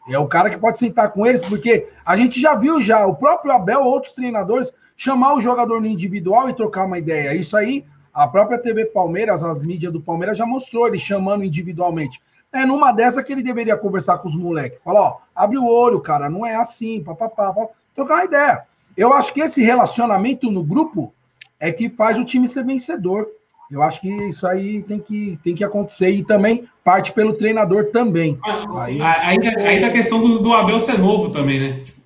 [0.08, 3.16] É o cara que pode sentar com eles, porque a gente já viu já o
[3.16, 7.34] próprio Abel, outros treinadores, chamar o jogador no individual e trocar uma ideia.
[7.34, 7.84] Isso aí,
[8.16, 12.18] a própria TV Palmeiras, as mídias do Palmeiras já mostrou ele chamando individualmente.
[12.50, 14.78] É numa dessa que ele deveria conversar com os moleques.
[14.82, 17.68] Falar, ó, abre o olho, cara, não é assim, papapá, papá.
[17.94, 18.62] trocar uma ideia.
[18.96, 21.12] Eu acho que esse relacionamento no grupo
[21.60, 23.28] é que faz o time ser vencedor.
[23.70, 27.86] Eu acho que isso aí tem que, tem que acontecer e também parte pelo treinador
[27.86, 28.38] também.
[28.80, 31.80] Aí- Ainda, ainda a questão do, do Abel ser novo também, né?
[31.84, 32.00] Tipo,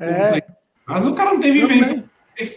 [0.00, 0.42] É,
[0.86, 2.02] Mas o cara não tem vivência.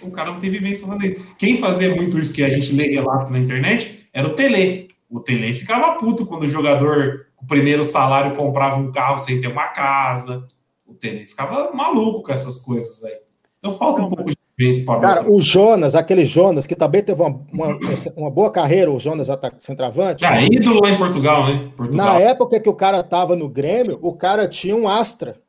[0.03, 1.35] O cara não tem vivência pra fazer isso.
[1.37, 4.87] Quem fazia muito isso que a gente lê relatos na internet era o Tele.
[5.09, 9.39] O Tele ficava puto quando o jogador, com o primeiro salário, comprava um carro sem
[9.39, 10.45] ter uma casa.
[10.85, 13.13] O Tele ficava maluco com essas coisas aí.
[13.59, 17.21] Então falta um pouco de vivência para Cara, o Jonas, aquele Jonas, que também teve
[17.21, 17.79] uma, uma,
[18.15, 19.27] uma boa carreira, o Jonas
[19.59, 20.21] centroavante.
[20.21, 21.71] Já ídolo lá em Portugal, né?
[21.75, 22.05] Portugal.
[22.05, 25.41] Na época que o cara tava no Grêmio, o cara tinha um Astra.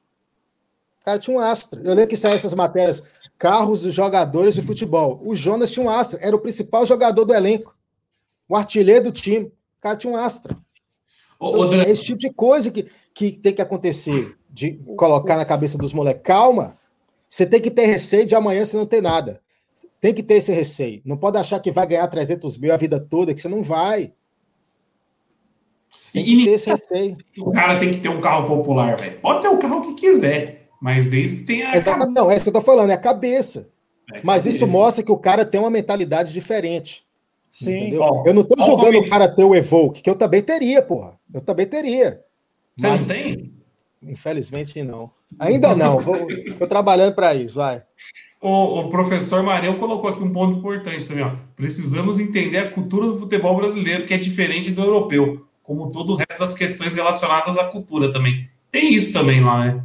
[1.06, 1.80] O cara tinha um Astra.
[1.84, 3.00] Eu lembro que saíram essas matérias,
[3.38, 5.20] carros dos jogadores de futebol.
[5.24, 7.76] O Jonas tinha um Astra, era o principal jogador do elenco.
[8.48, 9.46] O artilheiro do time.
[9.46, 10.56] O cara tinha um Astra.
[11.38, 14.80] Ô, Então, ô, assim, é esse tipo de coisa que, que tem que acontecer, de
[14.96, 16.24] colocar na cabeça dos moleques.
[16.24, 16.76] Calma,
[17.30, 19.40] você tem que ter receio de amanhã você não ter nada.
[20.00, 21.02] Tem que ter esse receio.
[21.04, 24.12] Não pode achar que vai ganhar 300 mil a vida toda, que você não vai.
[26.12, 27.16] Tem e, que e ter esse receio.
[27.38, 29.20] o cara tem que ter um carro popular, velho.
[29.20, 31.76] Pode ter o carro que quiser, mas desde que tenha.
[31.76, 33.68] Exatamente, não, é isso que eu tô falando, é a cabeça.
[34.12, 34.48] É, Mas cabeça.
[34.50, 37.04] isso mostra que o cara tem uma mentalidade diferente.
[37.50, 37.96] sim.
[37.98, 41.18] Ó, eu não tô julgando o cara ter o Evoque, que eu também teria, porra.
[41.32, 42.20] Eu também teria.
[42.76, 43.52] Você Mas, não tem?
[44.02, 45.10] infelizmente, não.
[45.38, 46.00] Ainda não.
[46.00, 46.26] Vou,
[46.58, 47.82] tô trabalhando para isso, vai.
[48.40, 51.24] O, o professor Marião colocou aqui um ponto importante também.
[51.24, 51.32] Ó.
[51.56, 56.16] Precisamos entender a cultura do futebol brasileiro, que é diferente do europeu, como todo o
[56.16, 58.46] resto das questões relacionadas à cultura também.
[58.70, 59.84] Tem isso também lá, né?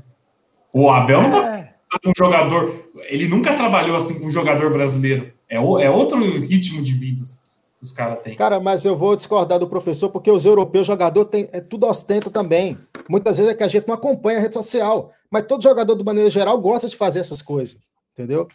[0.73, 2.89] O Abel não tá É, com um jogador.
[3.09, 5.31] Ele nunca trabalhou assim com um jogador brasileiro.
[5.49, 7.41] É, o- é outro ritmo de vidas.
[7.81, 8.35] os caras têm.
[8.35, 12.29] Cara, mas eu vou discordar do professor, porque os europeus, jogador, tem, é tudo ostento
[12.29, 12.77] também.
[13.09, 16.03] Muitas vezes é que a gente não acompanha a rede social, mas todo jogador, de
[16.03, 17.77] maneira geral, gosta de fazer essas coisas,
[18.13, 18.47] entendeu?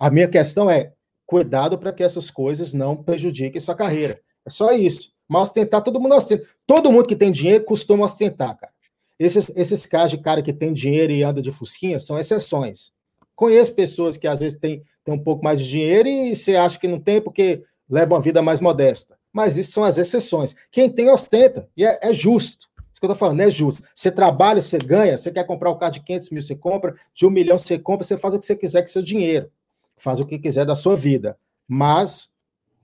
[0.00, 0.90] A minha questão é,
[1.24, 4.18] cuidado para que essas coisas não prejudiquem sua carreira.
[4.44, 5.12] É só isso.
[5.28, 6.44] Mas ostentar, todo mundo ostenta.
[6.66, 8.71] Todo mundo que tem dinheiro costuma ostentar, cara.
[9.18, 12.92] Esses, esses casos de cara que tem dinheiro e anda de fusquinha são exceções.
[13.34, 16.78] Conheço pessoas que às vezes têm, têm um pouco mais de dinheiro e você acha
[16.78, 19.16] que não tem porque leva uma vida mais modesta.
[19.32, 20.54] Mas isso são as exceções.
[20.70, 21.68] Quem tem, ostenta.
[21.76, 22.68] E é, é justo.
[22.92, 23.82] Isso que eu estou falando, é justo.
[23.94, 27.26] Você trabalha, você ganha, você quer comprar um carro de 500 mil, você compra, de
[27.26, 29.50] um milhão você compra, você faz o que você quiser com seu dinheiro.
[29.96, 31.38] Faz o que quiser da sua vida.
[31.66, 32.30] Mas,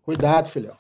[0.02, 0.76] cuidado, filhão.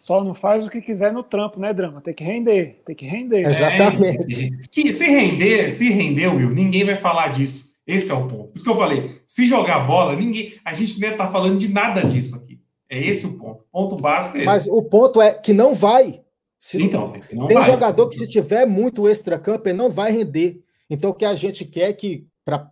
[0.00, 2.00] Só não faz o que quiser no trampo, né, Drama?
[2.00, 3.46] Tem que render, tem que render.
[3.46, 4.46] Exatamente.
[4.46, 7.74] É, que se render, se render, Will, ninguém vai falar disso.
[7.86, 8.44] Esse é o ponto.
[8.44, 11.58] Por isso que eu falei, se jogar bola, ninguém, a gente não ia estar falando
[11.58, 12.58] de nada disso aqui.
[12.88, 13.66] É esse o ponto.
[13.70, 14.46] O ponto básico é esse.
[14.46, 16.22] Mas o ponto é que não vai.
[16.58, 17.66] Se, então, não tem vai.
[17.66, 20.62] jogador que se tiver muito extra-campo, ele não vai render.
[20.88, 22.70] Então o que a gente quer é que para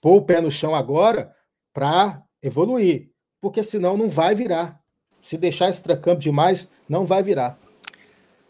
[0.00, 1.30] pôr o pé no chão agora
[1.74, 3.10] para evoluir,
[3.42, 4.80] porque senão não vai virar.
[5.26, 7.58] Se deixar extra-campo demais, não vai virar.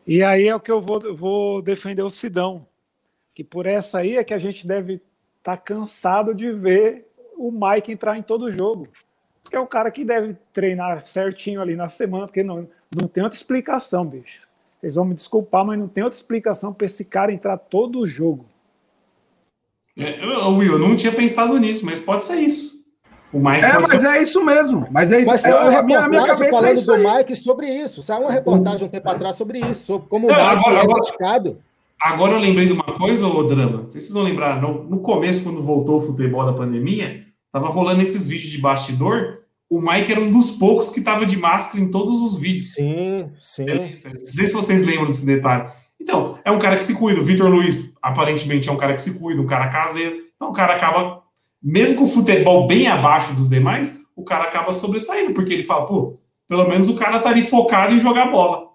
[0.06, 2.66] E aí é o que eu vou, vou defender o Sidão.
[3.32, 5.00] Que por essa aí é que a gente deve
[5.38, 8.88] estar tá cansado de ver o Mike entrar em todo jogo.
[9.48, 13.24] Que é o cara que deve treinar certinho ali na semana, porque não, não tem
[13.24, 14.46] outra explicação, bicho.
[14.82, 18.06] Eles vão me desculpar, mas não tem outra explicação para esse cara entrar todo o
[18.06, 18.44] jogo.
[19.96, 22.75] É, Will, eu não tinha pensado nisso, mas pode ser isso.
[23.32, 24.86] O Mike é, mas é isso mesmo.
[24.90, 25.30] Mas é isso.
[25.30, 28.02] Mas saiu é, uma reportagem falando é do Mike sobre isso.
[28.02, 31.58] Saiu uma reportagem um tempo atrás sobre isso, sobre como o Mike agora, é dedicado.
[32.00, 33.82] Agora eu lembrei de uma coisa, ô Drama.
[33.82, 37.24] Não sei se vocês vão lembrar, no, no começo, quando voltou o futebol da pandemia,
[37.52, 39.38] tava rolando esses vídeos de bastidor.
[39.68, 42.74] O Mike era um dos poucos que tava de máscara em todos os vídeos.
[42.74, 43.66] Sim, sim.
[43.66, 45.68] Não sei se vocês lembram desse detalhe.
[46.00, 47.20] Então, é um cara que se cuida.
[47.20, 50.18] O Vitor Luiz, aparentemente, é um cara que se cuida, um cara caseiro.
[50.36, 51.25] Então, o cara acaba
[51.62, 55.86] mesmo com o futebol bem abaixo dos demais, o cara acaba sobressaindo, porque ele fala,
[55.86, 58.66] pô, pelo menos o cara tá ali focado em jogar bola.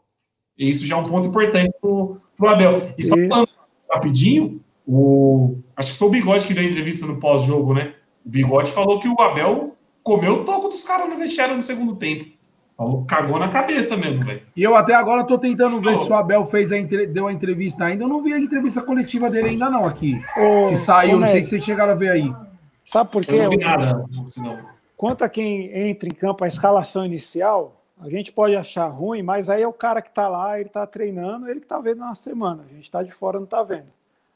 [0.57, 2.81] E isso já é um ponto importante pro, pro Abel.
[2.97, 3.47] E só falando
[3.91, 7.93] rapidinho, o, acho que foi o Bigode que deu entrevista no pós-jogo, né?
[8.25, 11.95] O Bigode falou que o Abel comeu o toco dos caras no vestiário no segundo
[11.95, 12.25] tempo.
[12.77, 14.41] Falou, cagou na cabeça mesmo, velho.
[14.55, 17.05] E eu até agora tô tentando ver se o Abel fez a entre...
[17.05, 18.03] deu a entrevista ainda.
[18.03, 20.19] Eu não vi a entrevista coletiva dele ainda não aqui.
[20.35, 22.33] Ô, se saiu, não sei se vocês chegaram a ver aí.
[22.91, 23.47] Sabe por quê?
[23.55, 24.05] Nada,
[24.97, 29.49] Quanto a quem entra em campo, a escalação inicial, a gente pode achar ruim, mas
[29.49, 32.13] aí é o cara que está lá, ele está treinando, ele que está vendo na
[32.13, 32.65] semana.
[32.65, 33.87] A gente está de fora, não está vendo.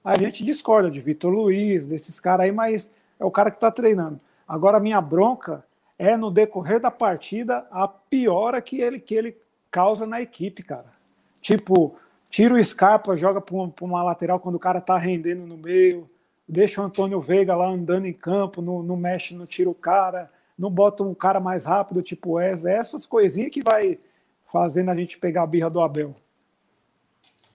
[0.02, 3.70] A gente discorda de Vitor Luiz, desses caras aí, mas é o cara que está
[3.70, 4.22] treinando.
[4.48, 5.62] Agora, a minha bronca
[6.00, 9.36] é no decorrer da partida a piora que ele, que ele
[9.70, 10.94] causa na equipe, cara.
[11.42, 11.98] Tipo,
[12.32, 16.10] tira o Scarpa, joga para uma, uma lateral quando o cara está rendendo no meio
[16.48, 20.32] deixa o Antônio Veiga lá andando em campo, não, não mexe, não tira o cara,
[20.58, 24.00] não bota um cara mais rápido, tipo Wesley, essas coisinhas que vai
[24.46, 26.16] fazendo a gente pegar a birra do Abel.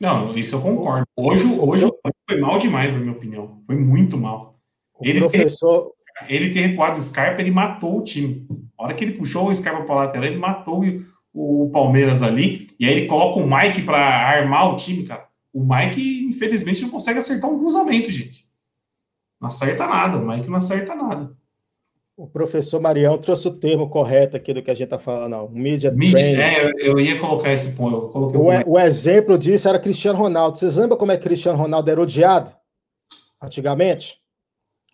[0.01, 1.07] Não, isso eu concordo.
[1.15, 1.87] Hoje, hoje
[2.29, 3.61] foi mal demais, na minha opinião.
[3.67, 4.59] Foi muito mal.
[4.99, 5.93] O ele professor.
[6.27, 8.47] Ter, ele ter recuado o Scarpa, ele matou o time.
[8.79, 10.83] A hora que ele puxou o Scarpa para a lateral, ele matou
[11.35, 12.69] o, o Palmeiras ali.
[12.81, 15.29] E aí ele coloca o Mike para armar o time, cara.
[15.53, 18.50] O Mike, infelizmente, não consegue acertar um cruzamento, gente.
[19.41, 21.33] Não acerta nada, o Mike não acerta nada.
[22.21, 25.49] O professor Marião trouxe o termo correto aqui do que a gente está falando, não.
[25.49, 26.39] Media, Media training.
[26.39, 28.11] É, eu ia colocar esse ponto.
[28.15, 30.59] O, o, exemplo disso era Cristiano Ronaldo.
[30.59, 32.55] Vocês lembram como é que Cristiano Ronaldo era odiado?
[33.43, 34.21] Antigamente?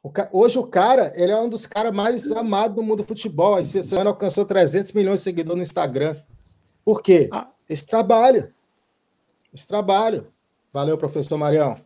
[0.05, 3.59] O hoje o cara, ele é um dos caras mais amados do mundo do futebol.
[3.59, 6.14] Esse ano alcançou 300 milhões de seguidores no Instagram.
[6.84, 7.28] Por quê?
[7.32, 7.49] Ah.
[7.68, 8.55] Esse trabalho.
[9.53, 10.28] Esse trabalho.
[10.72, 11.76] Valeu, professor Marião.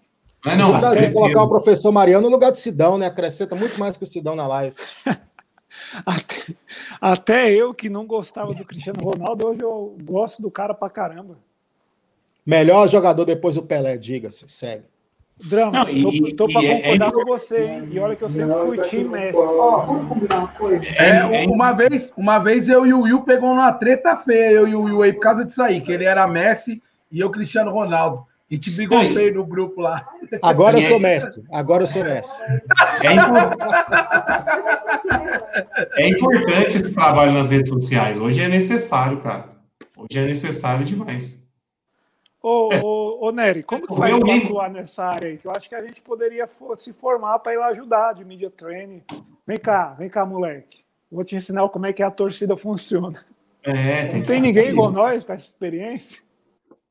[0.45, 3.07] Mas não, trazer, colocar o professor Mariano no lugar de Sidão, né?
[3.07, 4.75] Acrescenta muito mais que o Sidão na live.
[6.07, 6.57] até,
[7.01, 11.37] até, eu que não gostava do Cristiano Ronaldo, hoje eu gosto do cara pra caramba.
[12.47, 14.85] Melhor jogador depois do Pelé, diga-se, segue.
[15.43, 17.89] Drama, não, e, tô, tô pra é- concordar é, com você, hein?
[17.91, 19.39] E olha que eu sempre fui time Messi.
[20.99, 24.75] É, uma vez, uma vez eu e o Will pegou uma treta feia, eu e
[24.75, 28.27] o Will aí, por causa disso aí, que ele era Messi e eu Cristiano Ronaldo.
[28.51, 30.09] E te brigou feio no grupo lá.
[30.43, 31.47] Agora eu sou Messi.
[31.53, 32.43] Agora eu sou Messi.
[33.05, 33.57] É, import...
[35.97, 38.19] é importante esse trabalho nas redes sociais.
[38.19, 39.51] Hoje é necessário, cara.
[39.97, 41.49] Hoje é necessário demais.
[42.43, 42.81] Ô, é.
[42.83, 45.39] ô, ô Nery, como que faz para atuar nessa área aí?
[45.39, 48.51] Que eu acho que a gente poderia se formar para ir lá ajudar de media
[48.51, 49.03] training.
[49.47, 50.79] Vem cá, vem cá, moleque.
[51.13, 53.25] Vou te ensinar como é que a torcida funciona.
[53.63, 56.21] É, tem Não tem ninguém igual nós com essa experiência.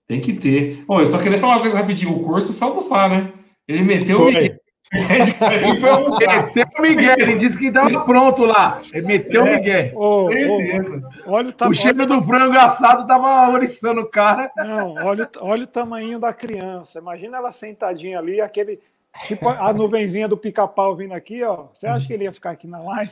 [0.10, 0.84] Tem que ter.
[0.88, 2.12] Ô, eu só queria falar uma coisa rapidinho.
[2.16, 3.32] O curso foi almoçar, né?
[3.68, 4.34] Ele meteu o Foi.
[4.34, 4.58] Miguel.
[4.92, 6.46] Ele foi almoçar.
[6.48, 8.82] Meteu o Miguel, ele disse que estava pronto lá.
[8.92, 9.56] Ele meteu o É.
[9.58, 9.92] Miguel.
[9.96, 11.10] Ô, ô, Certeza.
[11.28, 11.76] olha o O tamanho.
[11.80, 14.50] cheiro do frango assado tava oriçando o cara.
[14.58, 16.98] Não, olha, o- olha o tamanho da criança.
[16.98, 18.80] Imagina ela sentadinha ali, aquele.
[19.28, 21.66] Tipo a nuvenzinha do pica-pau vindo aqui, ó.
[21.76, 23.12] Você acha que ele ia ficar aqui na live?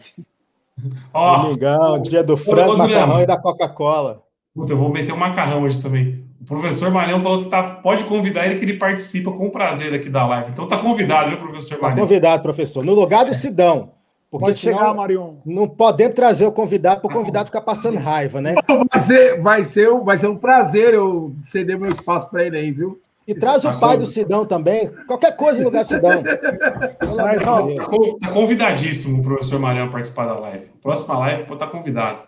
[1.14, 4.24] Ó, Domingão, dia do frango, macarrão e da Coca-Cola.
[4.56, 6.26] puta, eu vou meter um macarrão hoje também.
[6.48, 10.10] O professor Marião falou que tá, pode convidar ele que ele participa com prazer aqui
[10.10, 10.50] da live.
[10.52, 12.06] Então tá convidado, viu, professor Tá Marião?
[12.08, 12.86] convidado, professor.
[12.86, 13.92] No lugar do Sidão.
[14.32, 15.36] Porque Pode senão chegar, Marion.
[15.46, 18.56] não podemos trazer o convidado para o convidado ficar passando raiva, né?
[18.94, 22.58] Vai ser, vai ser, um- vai ser um prazer eu ceder meu espaço para ele
[22.58, 23.00] aí, viu?
[23.26, 24.90] E traz o pai do Sidão também.
[25.06, 26.24] Qualquer coisa no lugar do Sidão.
[27.18, 30.66] Mas, ó, de Tá Tá convidadíssimo o professor Marião a participar da live.
[30.82, 32.24] Próxima live, pode estar convidado.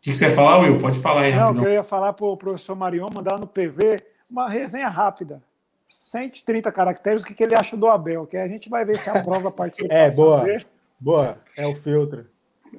[0.00, 0.78] O que que você ia falar, Will?
[0.78, 1.66] Pode falar aí, Não, que rapidão.
[1.68, 5.42] eu ia falar para o professor Marion mandar no PV uma resenha rápida.
[5.90, 9.10] 130 caracteres, o que, que ele acha do Abel, que a gente vai ver se
[9.10, 10.40] aprova a participação É, boa.
[10.42, 10.66] dele.
[10.98, 12.26] Boa, é o filtro.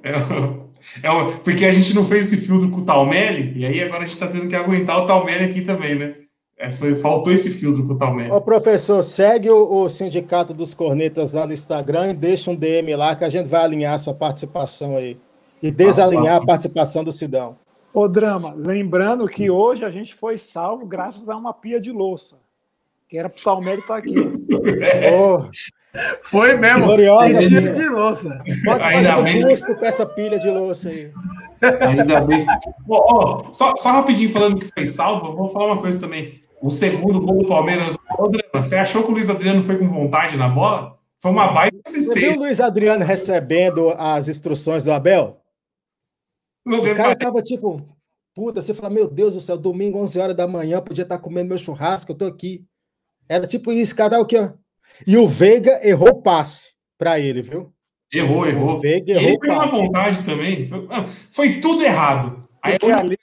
[0.02, 0.70] É, o-
[1.02, 4.02] é o- porque a gente não fez esse filtro com o Talmelli, e aí agora
[4.02, 6.14] a gente tá tendo que aguentar o Talmelli aqui também, né?
[6.58, 8.30] É, foi- faltou esse filtro com o Talmelli.
[8.32, 12.94] Ô, professor, segue o, o Sindicato dos Cornetas lá no Instagram e deixa um DM
[12.96, 15.18] lá que a gente vai alinhar a sua participação aí.
[15.62, 17.56] E desalinhar a participação do Sidão.
[17.94, 22.36] Ô, Drama, lembrando que hoje a gente foi salvo graças a uma pia de louça,
[23.08, 24.14] que era para o estar aqui.
[24.18, 25.48] Ô,
[26.22, 26.86] Foi mesmo.
[26.86, 27.72] Gloriosa minha.
[27.72, 28.42] de louça.
[28.64, 31.12] pode Ainda fazer bem um custo com essa pilha de louça aí.
[31.80, 32.46] Ainda bem.
[32.88, 36.40] Ó, ó, só, só rapidinho falando que foi salvo, eu vou falar uma coisa também.
[36.62, 37.96] O segundo gol do Palmeiras.
[38.18, 40.96] Ô, Drama, você achou que o Luiz Adriano foi com vontade na bola?
[41.20, 42.40] Foi uma baita Você viu o assistência.
[42.40, 45.41] Luiz Adriano recebendo as instruções do Abel?
[46.64, 47.86] Não O cara tava tipo,
[48.34, 51.48] puta, você fala, meu Deus do céu, domingo, 11 horas da manhã, podia estar comendo
[51.48, 52.64] meu churrasco, eu tô aqui.
[53.28, 54.52] Era tipo isso, cada o que, ó.
[55.06, 57.72] E o Veiga errou o passe pra ele, viu?
[58.12, 58.80] Errou, O errou.
[58.80, 59.76] Veiga E ele errou o foi na passe.
[59.76, 60.68] vontade também.
[60.68, 62.40] Foi, ah, foi tudo errado.
[62.62, 63.18] Aí Porque a ali,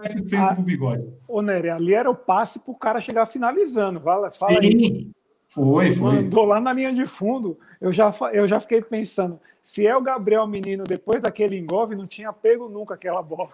[0.00, 1.02] assistência pro bigode.
[1.26, 4.00] ô Nery, ali era o passe para o cara chegar finalizando.
[4.00, 5.10] Fala, fala aí.
[5.48, 6.14] Foi, foi.
[6.16, 7.58] Mandou lá na linha de fundo.
[7.80, 12.06] Eu já, eu já fiquei pensando, se é o Gabriel Menino, depois daquele engolve, não
[12.06, 13.48] tinha pego nunca aquela bola.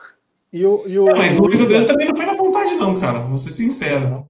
[0.52, 2.98] E o, e o, Não, mas o Luiz Adriano também não foi na vontade, não,
[2.98, 3.20] cara.
[3.20, 4.26] Vou ser sincero.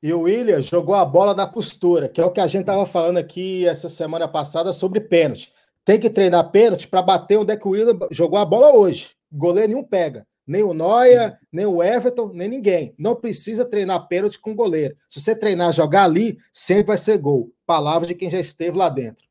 [0.00, 2.86] e o William jogou a bola da costura, que é o que a gente tava
[2.86, 5.52] falando aqui essa semana passada sobre pênalti.
[5.84, 9.10] Tem que treinar pênalti para bater onde é que o William jogou a bola hoje.
[9.32, 10.26] Goleiro nenhum pega.
[10.48, 12.94] Nem o Noia, nem o Everton, nem ninguém.
[12.98, 14.96] Não precisa treinar pênalti com goleiro.
[15.10, 17.52] Se você treinar jogar ali, sempre vai ser gol.
[17.66, 19.26] Palavra de quem já esteve lá dentro.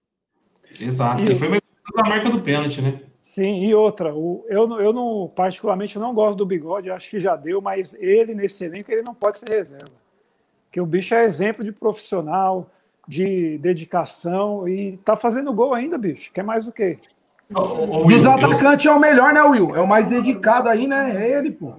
[0.80, 1.24] Exato.
[1.24, 1.61] E- Ele foi mais
[1.95, 3.01] na marca do pênalti, né?
[3.26, 7.20] Sim, e outra, o, eu, não- eu não, particularmente, não gosto do bigode, acho que
[7.20, 9.91] já deu, mas ele, nesse elenco, ele não pode ser reserva.
[10.65, 12.70] Porque o bicho é exemplo de profissional,
[13.07, 16.32] de dedicação, e tá fazendo gol ainda, bicho.
[16.32, 16.99] Quer mais do que?
[17.54, 19.76] Ô, ô, Dos Will, eu- atacantes é o melhor, né, Will?
[19.76, 21.16] É o mais dedicado aí, né?
[21.16, 21.74] É ele, pô.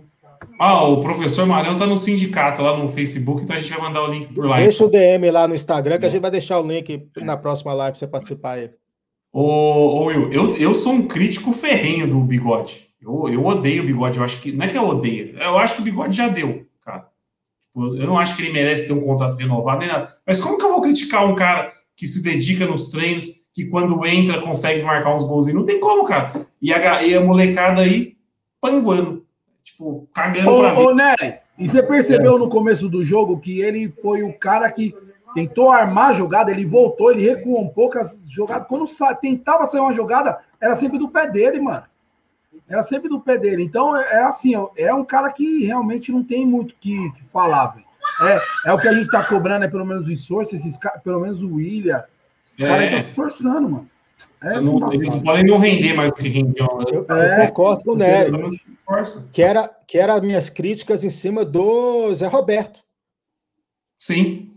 [0.59, 4.03] Ah, o professor Marião tá no sindicato lá no Facebook, então a gente vai mandar
[4.03, 4.57] o link por lá.
[4.57, 7.73] Deixa o DM lá no Instagram, que a gente vai deixar o link na próxima
[7.75, 8.71] live para você participar aí.
[9.33, 12.89] Ô, ô, Will, eu, eu sou um crítico ferrenho do bigode.
[13.01, 14.19] Eu, eu odeio o bigode.
[14.19, 14.51] Eu acho que.
[14.51, 15.39] Não é que eu odeio.
[15.39, 17.07] Eu acho que o bigode já deu, cara.
[17.63, 20.09] Tipo, eu não acho que ele merece ter um contrato renovado nem nada.
[20.27, 24.07] Mas como que eu vou criticar um cara que se dedica nos treinos, que quando
[24.07, 25.53] entra consegue marcar uns gols?
[25.53, 26.47] Não tem como, cara.
[26.63, 28.17] E a, e a molecada aí
[28.61, 29.27] panguando.
[29.65, 33.93] Tipo, cagando pra Ô, ô Nery, e você percebeu no começo do jogo que ele
[34.01, 34.95] foi o cara que
[35.35, 38.69] tentou armar a jogada, ele voltou, ele recuou um pouco as jogadas.
[38.69, 41.83] Quando sa- tentava sair uma jogada, era sempre do pé dele, mano.
[42.69, 43.65] Era sempre do pé dele.
[43.65, 47.11] Então, é é assim, ó, é um cara que realmente não tem muito o que,
[47.11, 47.88] que falar, velho.
[48.21, 50.99] É, é o que a gente tá cobrando, é pelo menos o esforço, esses, ca-
[51.05, 52.03] pelo menos o William.
[52.45, 52.91] Esse cara aí É.
[52.97, 53.89] tá se esforçando, mano.
[54.43, 54.95] É, Não- embaçado.
[55.03, 56.79] eles podem não render mais do que rendiam.
[56.79, 56.85] né?
[56.93, 57.47] Eu, eu É.
[57.47, 58.61] concordo com o Nery.
[59.33, 62.81] Que era, que era minhas críticas em cima do Zé Roberto.
[63.99, 64.53] Sim.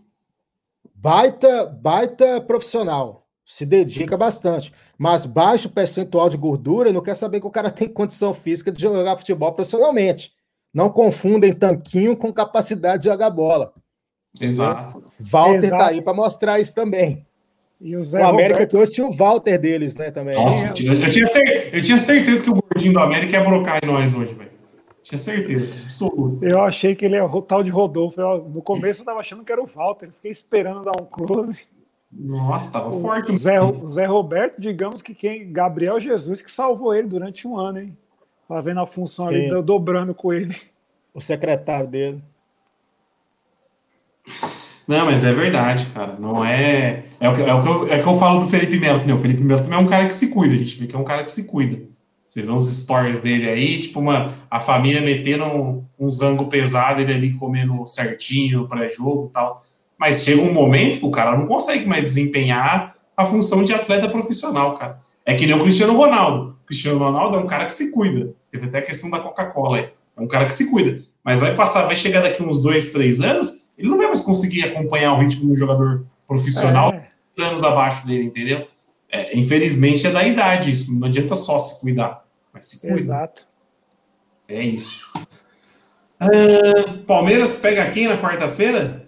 [0.95, 3.28] Baita, baita profissional.
[3.45, 4.72] Se dedica bastante.
[4.97, 8.82] Mas baixo percentual de gordura não quer saber que o cara tem condição física de
[8.82, 10.32] jogar futebol profissionalmente.
[10.74, 13.74] Não confundem tanquinho com capacidade de jogar bola.
[14.39, 15.03] Exato.
[15.19, 15.84] Walter Exato.
[15.84, 17.26] tá aí para mostrar isso também.
[17.80, 20.36] E o Zé o América Roberto, que hoje tinha o Walter deles, né, também.
[20.36, 23.43] Nossa, eu tinha, eu tinha cer- eu tinha certeza que o gordinho do América ia
[23.43, 24.51] brocar em nós hoje, velho.
[25.03, 26.45] Tinha certeza, absoluto.
[26.45, 28.22] eu achei que ele é o tal de Rodolfo.
[28.22, 31.57] Eu- no começo eu tava achando que era o Walter, fiquei esperando dar um close.
[32.13, 33.32] Nossa, tava forte.
[33.32, 35.51] O Zé, o Zé Roberto, digamos que quem.
[35.51, 37.97] Gabriel Jesus que salvou ele durante um ano, hein?
[38.51, 39.61] Fazendo a função ali, Sim.
[39.61, 40.53] dobrando com ele.
[41.13, 42.21] O secretário dele.
[44.85, 46.17] Não, mas é verdade, cara.
[46.19, 47.03] Não é.
[47.17, 48.99] É o que, é o que, eu, é o que eu falo do Felipe Melo,
[48.99, 50.87] que nem o Felipe Melo também é um cara que se cuida, a gente vê
[50.87, 51.81] que é um cara que se cuida.
[52.27, 56.99] Você vê uns stories dele aí, tipo, uma, a família metendo um- uns rango pesado,
[57.01, 59.63] ele ali comendo certinho, pré-jogo e tal.
[59.97, 64.09] Mas chega um momento que o cara não consegue mais desempenhar a função de atleta
[64.09, 64.99] profissional, cara.
[65.25, 66.57] É que nem o Cristiano Ronaldo.
[66.63, 68.33] O Cristiano Ronaldo é um cara que se cuida.
[68.51, 69.89] Teve até a questão da Coca-Cola aí.
[70.17, 71.01] É um cara que se cuida.
[71.23, 74.63] Mas vai passar, vai chegar daqui uns dois, três anos, ele não vai mais conseguir
[74.63, 77.07] acompanhar o ritmo de um jogador profissional É,
[77.43, 78.67] anos abaixo dele, entendeu?
[79.09, 80.97] É, infelizmente é da idade isso.
[80.97, 82.95] Não adianta só se cuidar, mas se cuida.
[82.95, 83.47] exato.
[84.47, 85.09] É isso.
[86.19, 86.27] Ah,
[87.07, 89.05] Palmeiras pega quem na quarta-feira?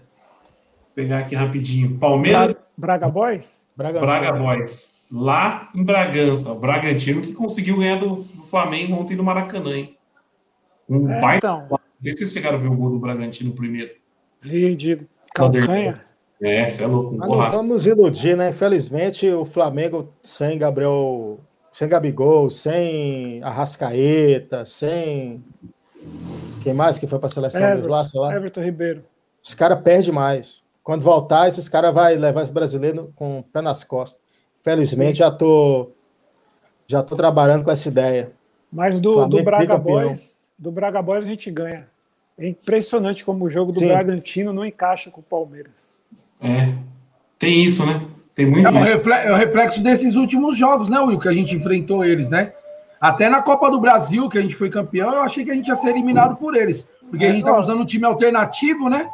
[0.81, 1.97] Vou pegar aqui rapidinho.
[1.97, 3.61] Palmeiras, Braga, Braga Boys?
[3.75, 4.05] Bragantino.
[4.07, 4.92] Braga Boys.
[5.11, 6.51] Lá em Bragança.
[6.51, 9.97] O Bragantino que conseguiu ganhar do, do Flamengo ontem no Maracanã, hein?
[10.89, 11.47] Um É, baita.
[11.47, 13.91] então, Não sei se vocês chegaram a ver o gol do Bragantino primeiro.
[14.41, 14.99] de, de
[15.33, 16.01] calcanha.
[16.41, 17.15] É, você é louco.
[17.15, 18.49] Um Mas não vamos iludir, né?
[18.49, 21.39] Infelizmente, o Flamengo sem Gabriel,
[21.71, 25.43] sem Gabigol, sem Arrascaeta, sem.
[26.61, 28.03] Quem mais que foi para a seleção deles lá?
[28.05, 28.35] Sei lá.
[28.35, 29.03] Everton Ribeiro.
[29.41, 30.63] Os caras perdem mais.
[30.83, 34.22] Quando voltar, esses caras vão levar esse brasileiro com o pé nas costas.
[34.63, 35.91] Felizmente, já tô,
[36.87, 38.31] já tô trabalhando com essa ideia.
[38.71, 40.07] Mas do, Flamengo do Braga tricampeão.
[40.07, 41.87] Boys, do Braga Boys a gente ganha.
[42.37, 43.89] É impressionante como o jogo do Sim.
[43.89, 46.01] Bragantino não encaixa com o Palmeiras.
[46.41, 46.73] É.
[47.37, 48.01] Tem isso, né?
[48.33, 48.89] Tem muito É o, isso.
[48.89, 51.19] refle- é o reflexo desses últimos jogos, né, Will?
[51.19, 52.53] Que a gente enfrentou eles, né?
[52.99, 55.67] Até na Copa do Brasil, que a gente foi campeão, eu achei que a gente
[55.67, 56.87] ia ser eliminado por eles.
[57.09, 59.07] Porque a gente tava usando um time alternativo, né?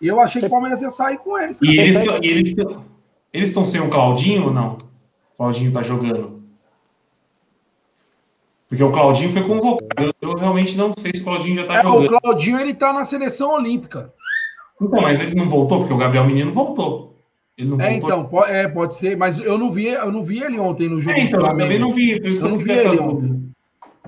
[0.00, 1.60] E eu achei que o Palmeiras ia sair com eles.
[1.62, 2.54] E eles e eles
[3.32, 4.78] eles estão sem o Claudinho ou não?
[5.34, 6.42] O Claudinho tá jogando.
[8.68, 10.14] Porque o Claudinho foi convocado.
[10.20, 12.20] Eu, eu realmente não sei se o Claudinho já tá É, o jogando.
[12.20, 14.12] Claudinho, ele tá na seleção olímpica.
[14.80, 17.14] Então, mas ele não voltou, porque o Gabriel Menino voltou.
[17.56, 18.08] Ele não É, voltou.
[18.10, 21.00] então, po- é, pode ser, mas eu não vi, eu não vi ele ontem no
[21.00, 22.96] jogo É, então, eu também não vi, por isso que Eu eu, não fiquei nessa
[22.96, 23.40] dúvida.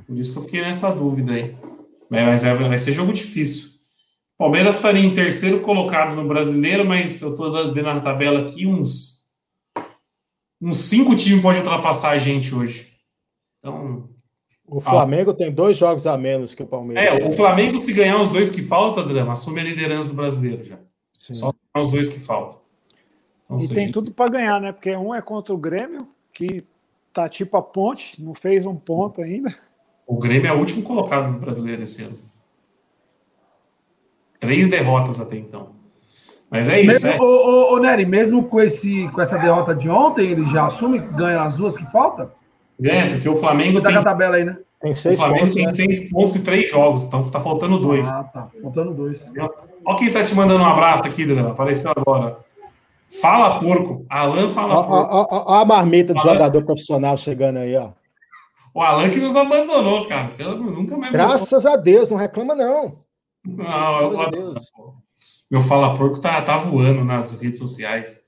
[0.06, 1.54] Por isso que eu fiquei nessa dúvida aí.
[2.10, 3.76] Mas, é- vai ser jogo difícil.
[4.38, 9.25] Palmeiras estaria em terceiro colocado no brasileiro, mas eu tô vendo na tabela aqui uns.
[10.61, 12.92] Uns cinco times podem ultrapassar a gente hoje.
[13.59, 14.09] Então.
[14.68, 17.20] O Flamengo tem dois jogos a menos que o Palmeiras.
[17.20, 20.64] É, o Flamengo, se ganhar os dois que faltam, Drama, assume a liderança do brasileiro
[20.64, 20.78] já.
[21.14, 21.34] Sim.
[21.34, 22.61] Só ganhar os dois que faltam.
[23.44, 24.72] Então, E tem gente- tudo para ganhar, né?
[24.72, 26.64] Porque um é contra o Grêmio, que
[27.12, 29.54] tá tipo a ponte, não fez um ponto ainda.
[30.04, 32.18] O Grêmio é o último colocado no brasileiro esse ano.
[34.40, 35.75] Três derrotas até então.
[36.51, 37.16] Mas é isso, Mesmo, né?
[37.20, 41.01] ô, ô, ô, Nery, mesmo com, esse, com essa derrota de ontem, ele já assume
[41.01, 42.30] que ganha as duas que faltam?
[42.78, 44.57] Ganha, porque o Flamengo Tá tem, tabela aí, né?
[44.80, 45.74] Tem o seis Flamengo pontos, tem né?
[45.74, 48.12] seis pontos e três jogos, então tá faltando dois.
[48.12, 48.49] Ah, tá.
[48.62, 49.32] Faltando dois.
[49.84, 52.38] Ó quem tá te mandando um abraço aqui, Drama, apareceu agora.
[53.20, 54.05] Fala porco.
[54.11, 55.14] Alan fala Ó, porco.
[55.14, 57.90] ó, ó, ó a marmita do jogador profissional chegando aí, ó.
[58.74, 60.30] O Alan que nos abandonou, cara.
[60.38, 62.97] Eu nunca mais Graças a Deus, não reclama, não.
[63.47, 64.55] Não, eu Pelo
[65.51, 68.20] Meu fala porco tá, tá voando nas redes sociais.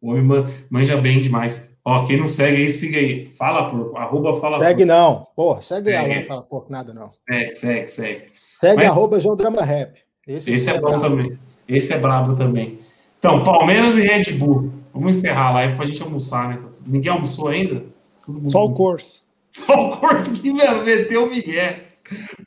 [0.00, 1.74] O homem man- manja bem demais.
[1.84, 3.26] Ó, quem não segue aí, siga aí.
[3.38, 3.96] Fala porco.
[3.96, 4.86] Arroba fala Segue porco.
[4.86, 5.26] não.
[5.36, 6.12] Pô, segue, Segue.
[6.14, 7.08] Alan, fala pouco nada não.
[7.08, 8.24] Segue, segue, segue.
[8.60, 9.96] Segue Mas- arroba João Drama Rap.
[10.26, 11.02] Esse, Esse sim é bom brabo.
[11.02, 11.38] também.
[11.68, 12.78] Esse é brabo também.
[13.18, 14.72] Então, Palmeiras e Red Bull.
[14.92, 16.58] Vamos encerrar a live pra gente almoçar, né?
[16.86, 17.84] Ninguém almoçou ainda?
[18.24, 19.22] Todo mundo- Só o curso.
[19.56, 21.74] Só o Corso que meteu o Miguel.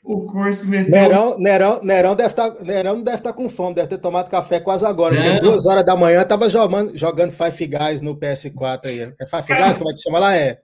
[0.03, 0.89] O Corso meteu.
[0.91, 4.59] Nerão, Nerão, Nerão, deve tá, Nerão não deve estar com fome, deve ter tomado café
[4.59, 5.15] quase agora.
[5.15, 8.99] Porque duas horas da manhã tava jogando, jogando Five Guys no PS4 aí.
[9.19, 9.77] É Five Guys?
[9.77, 10.35] Como é que chama lá?
[10.35, 10.59] É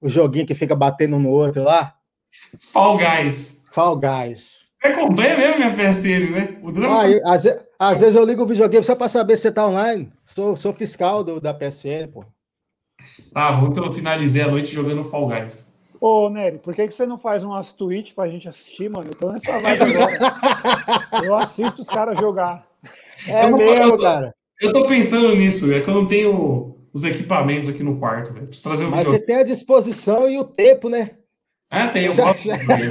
[0.00, 1.94] o joguinho que fica batendo um no outro lá?
[2.58, 3.60] Fall Guys.
[3.72, 4.60] Fall Guys.
[4.82, 6.58] Você acompanha mesmo minha PSN, né?
[6.62, 7.44] O drama Ah, eu- às,
[7.78, 10.10] às vezes eu ligo o videogame só para saber se você tá online.
[10.24, 12.24] Sou, sou fiscal do, da PSN, pô.
[13.32, 15.69] Tá, ontem eu finalizei a noite jogando Fall Guys.
[16.00, 19.08] Ô, Nery, por que, que você não faz umas tweets pra gente assistir, mano?
[19.10, 20.18] Eu tô nessa vibe agora.
[21.24, 22.66] Eu assisto os caras jogar.
[23.28, 24.34] É Eu mesmo, eu- cara.
[24.60, 28.46] Eu tô pensando nisso, é que eu não tenho os equipamentos aqui no quarto, velho.
[28.46, 29.26] Preciso trazer o Mas você videogame.
[29.26, 31.12] tem a disposição e o tempo, né?
[31.70, 32.42] Ah, tem, eu Já- gosto.
[32.42, 32.90] de videogame.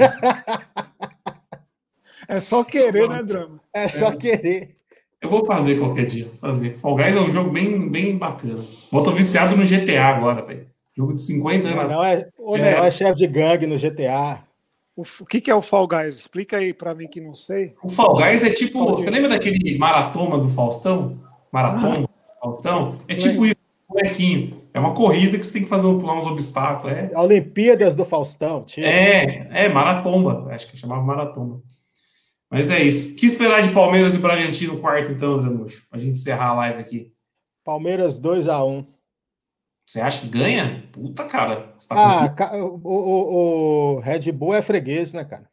[2.27, 3.59] É só querer, né, Drama?
[3.73, 4.75] É só querer.
[5.21, 6.27] Eu vou fazer qualquer dia.
[6.39, 6.77] Fazer.
[6.77, 8.63] Fall Guys é um jogo bem, bem bacana.
[8.91, 10.67] Eu tô viciado no GTA agora, velho.
[10.99, 11.87] Jogo de 50 anos.
[11.89, 14.43] Não é, não Nery, é chefe de gangue no GTA.
[14.97, 16.15] o, o que, que é o Fall Guys?
[16.15, 17.73] Explica aí pra mim que não sei.
[17.81, 18.79] O Fall Guys é tipo.
[18.79, 19.15] Fall Você Guys.
[19.15, 21.17] lembra daquele maratoma do Faustão?
[21.53, 22.09] Maratoma do
[22.41, 22.97] Faustão?
[23.07, 23.55] É tipo isso,
[23.87, 24.61] bonequinho.
[24.73, 26.91] É uma corrida que você tem que fazer pular uns obstáculos.
[26.91, 28.63] É, Olimpíadas do Faustão.
[28.65, 28.83] Tio.
[28.83, 30.47] é, é maratomba.
[30.53, 31.61] Acho que chamava maratomba.
[32.51, 33.13] Mas é isso.
[33.13, 35.81] O que esperar de Palmeiras e Bragantino quarto, então, André Mocho?
[35.89, 37.13] Pra gente encerrar a live aqui.
[37.63, 38.85] Palmeiras 2x1.
[39.89, 40.87] Você acha que ganha?
[40.91, 41.73] Puta, cara.
[41.75, 45.49] Você tá Ah, ca- o, o- o Red Bull é freguês, né, cara?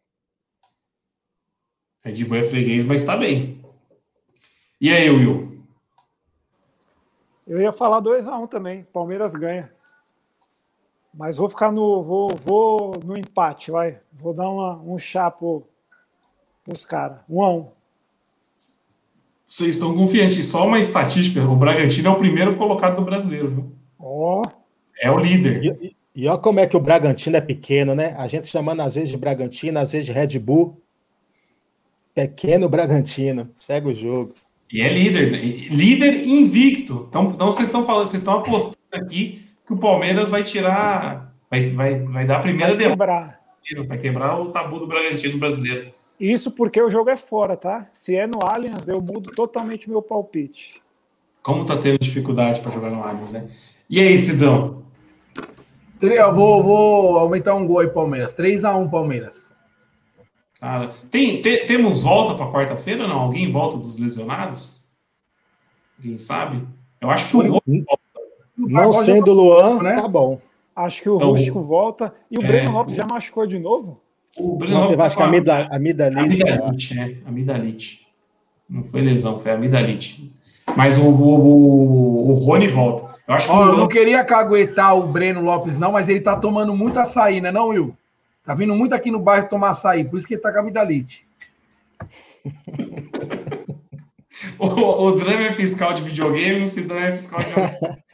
[2.05, 3.65] Red Bull é freguês, mas tá bem.
[4.79, 5.65] E aí, Will?
[7.47, 8.85] Eu ia falar 2x1 também.
[8.93, 9.73] Palmeiras ganha.
[11.15, 12.03] Mas vou ficar no.
[12.03, 14.01] Vou, vou no empate, vai.
[14.13, 15.67] Vou dar uma, um chá pro,
[16.63, 17.21] pros caras.
[17.27, 17.71] 1x1.
[19.49, 20.47] Vocês estão confiantes?
[20.47, 23.76] Só uma estatística: o Bragantino é o primeiro colocado do brasileiro, viu?
[23.99, 24.43] Ó,
[25.01, 25.65] É o líder.
[25.65, 28.15] E, e, e olha como é que o Bragantino é pequeno, né?
[28.19, 30.81] A gente chamando às vezes de Bragantino, às vezes de Red Bull.
[32.15, 33.51] Pequeno Bragantino.
[33.59, 34.35] Segue o jogo.
[34.73, 35.31] E é líder.
[35.71, 37.07] Líder invicto.
[37.09, 41.35] Então, então vocês estão falando, vocês estão apostando aqui que o Palmeiras vai tirar.
[41.51, 42.97] Vai, vai, vai dar a primeira vai derrota.
[42.97, 43.41] quebrar.
[43.89, 45.91] Vai quebrar o tabu do Bragantino brasileiro.
[46.19, 47.91] Isso porque o jogo é fora, tá?
[47.93, 50.81] Se é no Allianz, eu mudo totalmente meu palpite.
[51.43, 53.49] Como tá tendo dificuldade para jogar no Allianz, né?
[53.89, 54.83] E aí, Sidão?
[56.01, 58.33] Eu vou, vou aumentar um gol aí, Palmeiras.
[58.35, 59.51] 3x1 Palmeiras.
[60.61, 63.07] Cara, tem, te- temos volta para quarta-feira?
[63.07, 63.19] Não?
[63.21, 64.89] Alguém volta dos lesionados?
[66.03, 66.63] Quem sabe?
[67.01, 67.85] Eu acho que o Rony
[68.57, 69.95] Não Pode sendo o Luan, né?
[69.97, 70.41] tá bom.
[70.75, 72.13] Acho que o Não, Rústico volta.
[72.31, 72.47] E o é.
[72.47, 74.01] Breno Lopes já machucou de novo?
[74.37, 76.45] O Breno Não, Lopes teve, acho que a amida- amidalite.
[76.45, 76.51] né?
[76.53, 77.17] Amidalite, né?
[77.25, 78.07] Amidalite.
[78.69, 80.33] Não foi lesão, foi amidalite.
[80.77, 83.16] Mas o, o, o, o Rony volta.
[83.27, 86.21] Eu acho que Ó, o eu não queria caguetar o Breno Lopes, não, mas ele
[86.21, 87.97] tá tomando muito açaí, né, não, Will?
[88.45, 90.61] Tá vindo muito aqui no bairro tomar açaí, por isso que ele tá com a
[90.61, 91.27] amidalite.
[94.59, 97.47] o, o Drama é fiscal de videogame, o Sidão é fiscal de.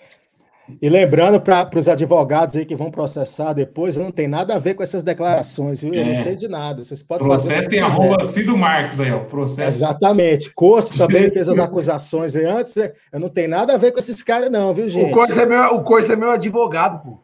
[0.81, 4.75] E lembrando para os advogados aí que vão processar depois, não tem nada a ver
[4.75, 5.95] com essas declarações, viu?
[5.95, 6.05] Eu É.
[6.07, 6.85] não sei de nada.
[6.85, 7.85] Vocês podem o Processem quiserem.
[7.85, 9.21] arroba Cido Marques aí, ó.
[9.21, 9.69] Processo.
[9.79, 10.53] Exatamente.
[10.55, 12.77] Corso também fez as acusações aí antes.
[12.77, 12.93] né?
[13.13, 15.13] Eu não tenho nada a ver com esses caras, não, viu, O gente?
[15.13, 17.19] Corso, é meu, o Corso é meu advogado, pô.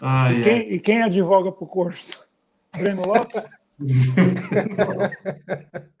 [0.00, 0.42] Ai, E ai.
[0.42, 2.18] quem, e quem advoga pro curso?
[2.76, 3.46] Breno Lopes?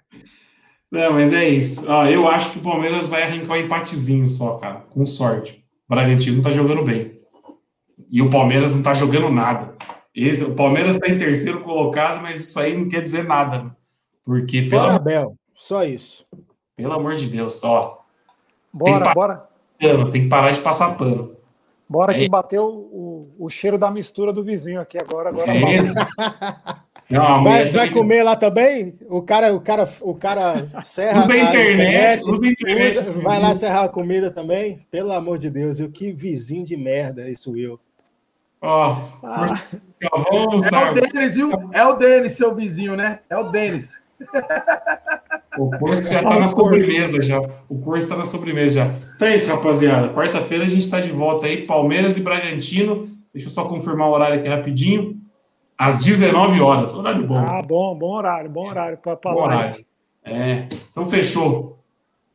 [0.96, 1.84] Não, mas é isso.
[1.90, 4.84] Ó, eu acho que o Palmeiras vai arrancar um empatezinho só, cara.
[4.90, 5.64] Com sorte.
[5.88, 7.20] O Bragantino não tá jogando bem.
[8.10, 9.74] E o Palmeiras não tá jogando nada.
[10.14, 13.76] Esse, o Palmeiras tá em terceiro colocado, mas isso aí não quer dizer nada.
[14.24, 15.36] Porque, pelo, Fora Abel.
[15.54, 16.24] Só isso.
[16.76, 17.98] pelo amor de Deus, ó.
[18.72, 19.48] Bora, pa- bora.
[19.80, 21.36] Pano, tem que parar de passar pano.
[21.88, 22.18] Bora É.
[22.18, 25.28] que bateu o, o cheiro da mistura do vizinho aqui agora.
[25.28, 26.76] Agora É?
[27.08, 28.94] Não, Vai, vai comer lá também?
[29.08, 32.98] O cara, o cara, o cara serra Usa a internet, usa a internet.
[32.98, 34.80] usa- vai lá serrar a comida também?
[34.90, 37.78] Pelo amor de Deus, e que vizinho de merda esse Will.
[38.60, 39.46] Ó, Ah.
[40.12, 41.50] ó, vamos É o Denis, viu?
[41.72, 43.20] É o Denis, seu vizinho, né?
[43.30, 43.92] É o Denis.
[45.58, 47.40] O curso já tá na sobremesa já.
[47.68, 48.94] O curso tá na sobremesa já.
[49.14, 50.08] Então é isso, rapaziada.
[50.12, 51.66] Quarta-feira a gente tá de volta aí.
[51.66, 53.08] Palmeiras e Bragantino.
[53.32, 55.16] Deixa eu só confirmar o horário aqui rapidinho.
[55.78, 56.94] Às 19 horas.
[56.94, 57.38] Horário bom.
[57.38, 59.54] Ah, bom, bom horário, bom horário para bom live.
[59.64, 59.86] horário.
[60.24, 60.66] É.
[60.90, 61.78] Então fechou.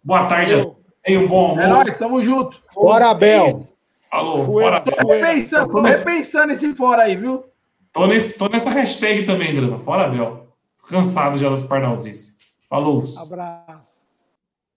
[0.03, 0.81] Boa tarde a Eu- todos.
[1.03, 1.83] Tenham um bom É almoço.
[1.85, 2.59] nóis, tamo junto.
[2.71, 3.47] Fora Abel.
[3.47, 3.49] É.
[3.49, 4.45] Fuera.
[4.45, 4.81] Fora.
[4.81, 7.43] Tô repensando, tô repensando esse fora aí, viu?
[7.91, 9.79] Tô, nesse, tô nessa hashtag também, Drama.
[9.79, 10.47] Fora, Bel.
[10.87, 12.37] Cansado já das pardalzices.
[12.69, 13.01] Falou.
[13.21, 14.00] Abraço.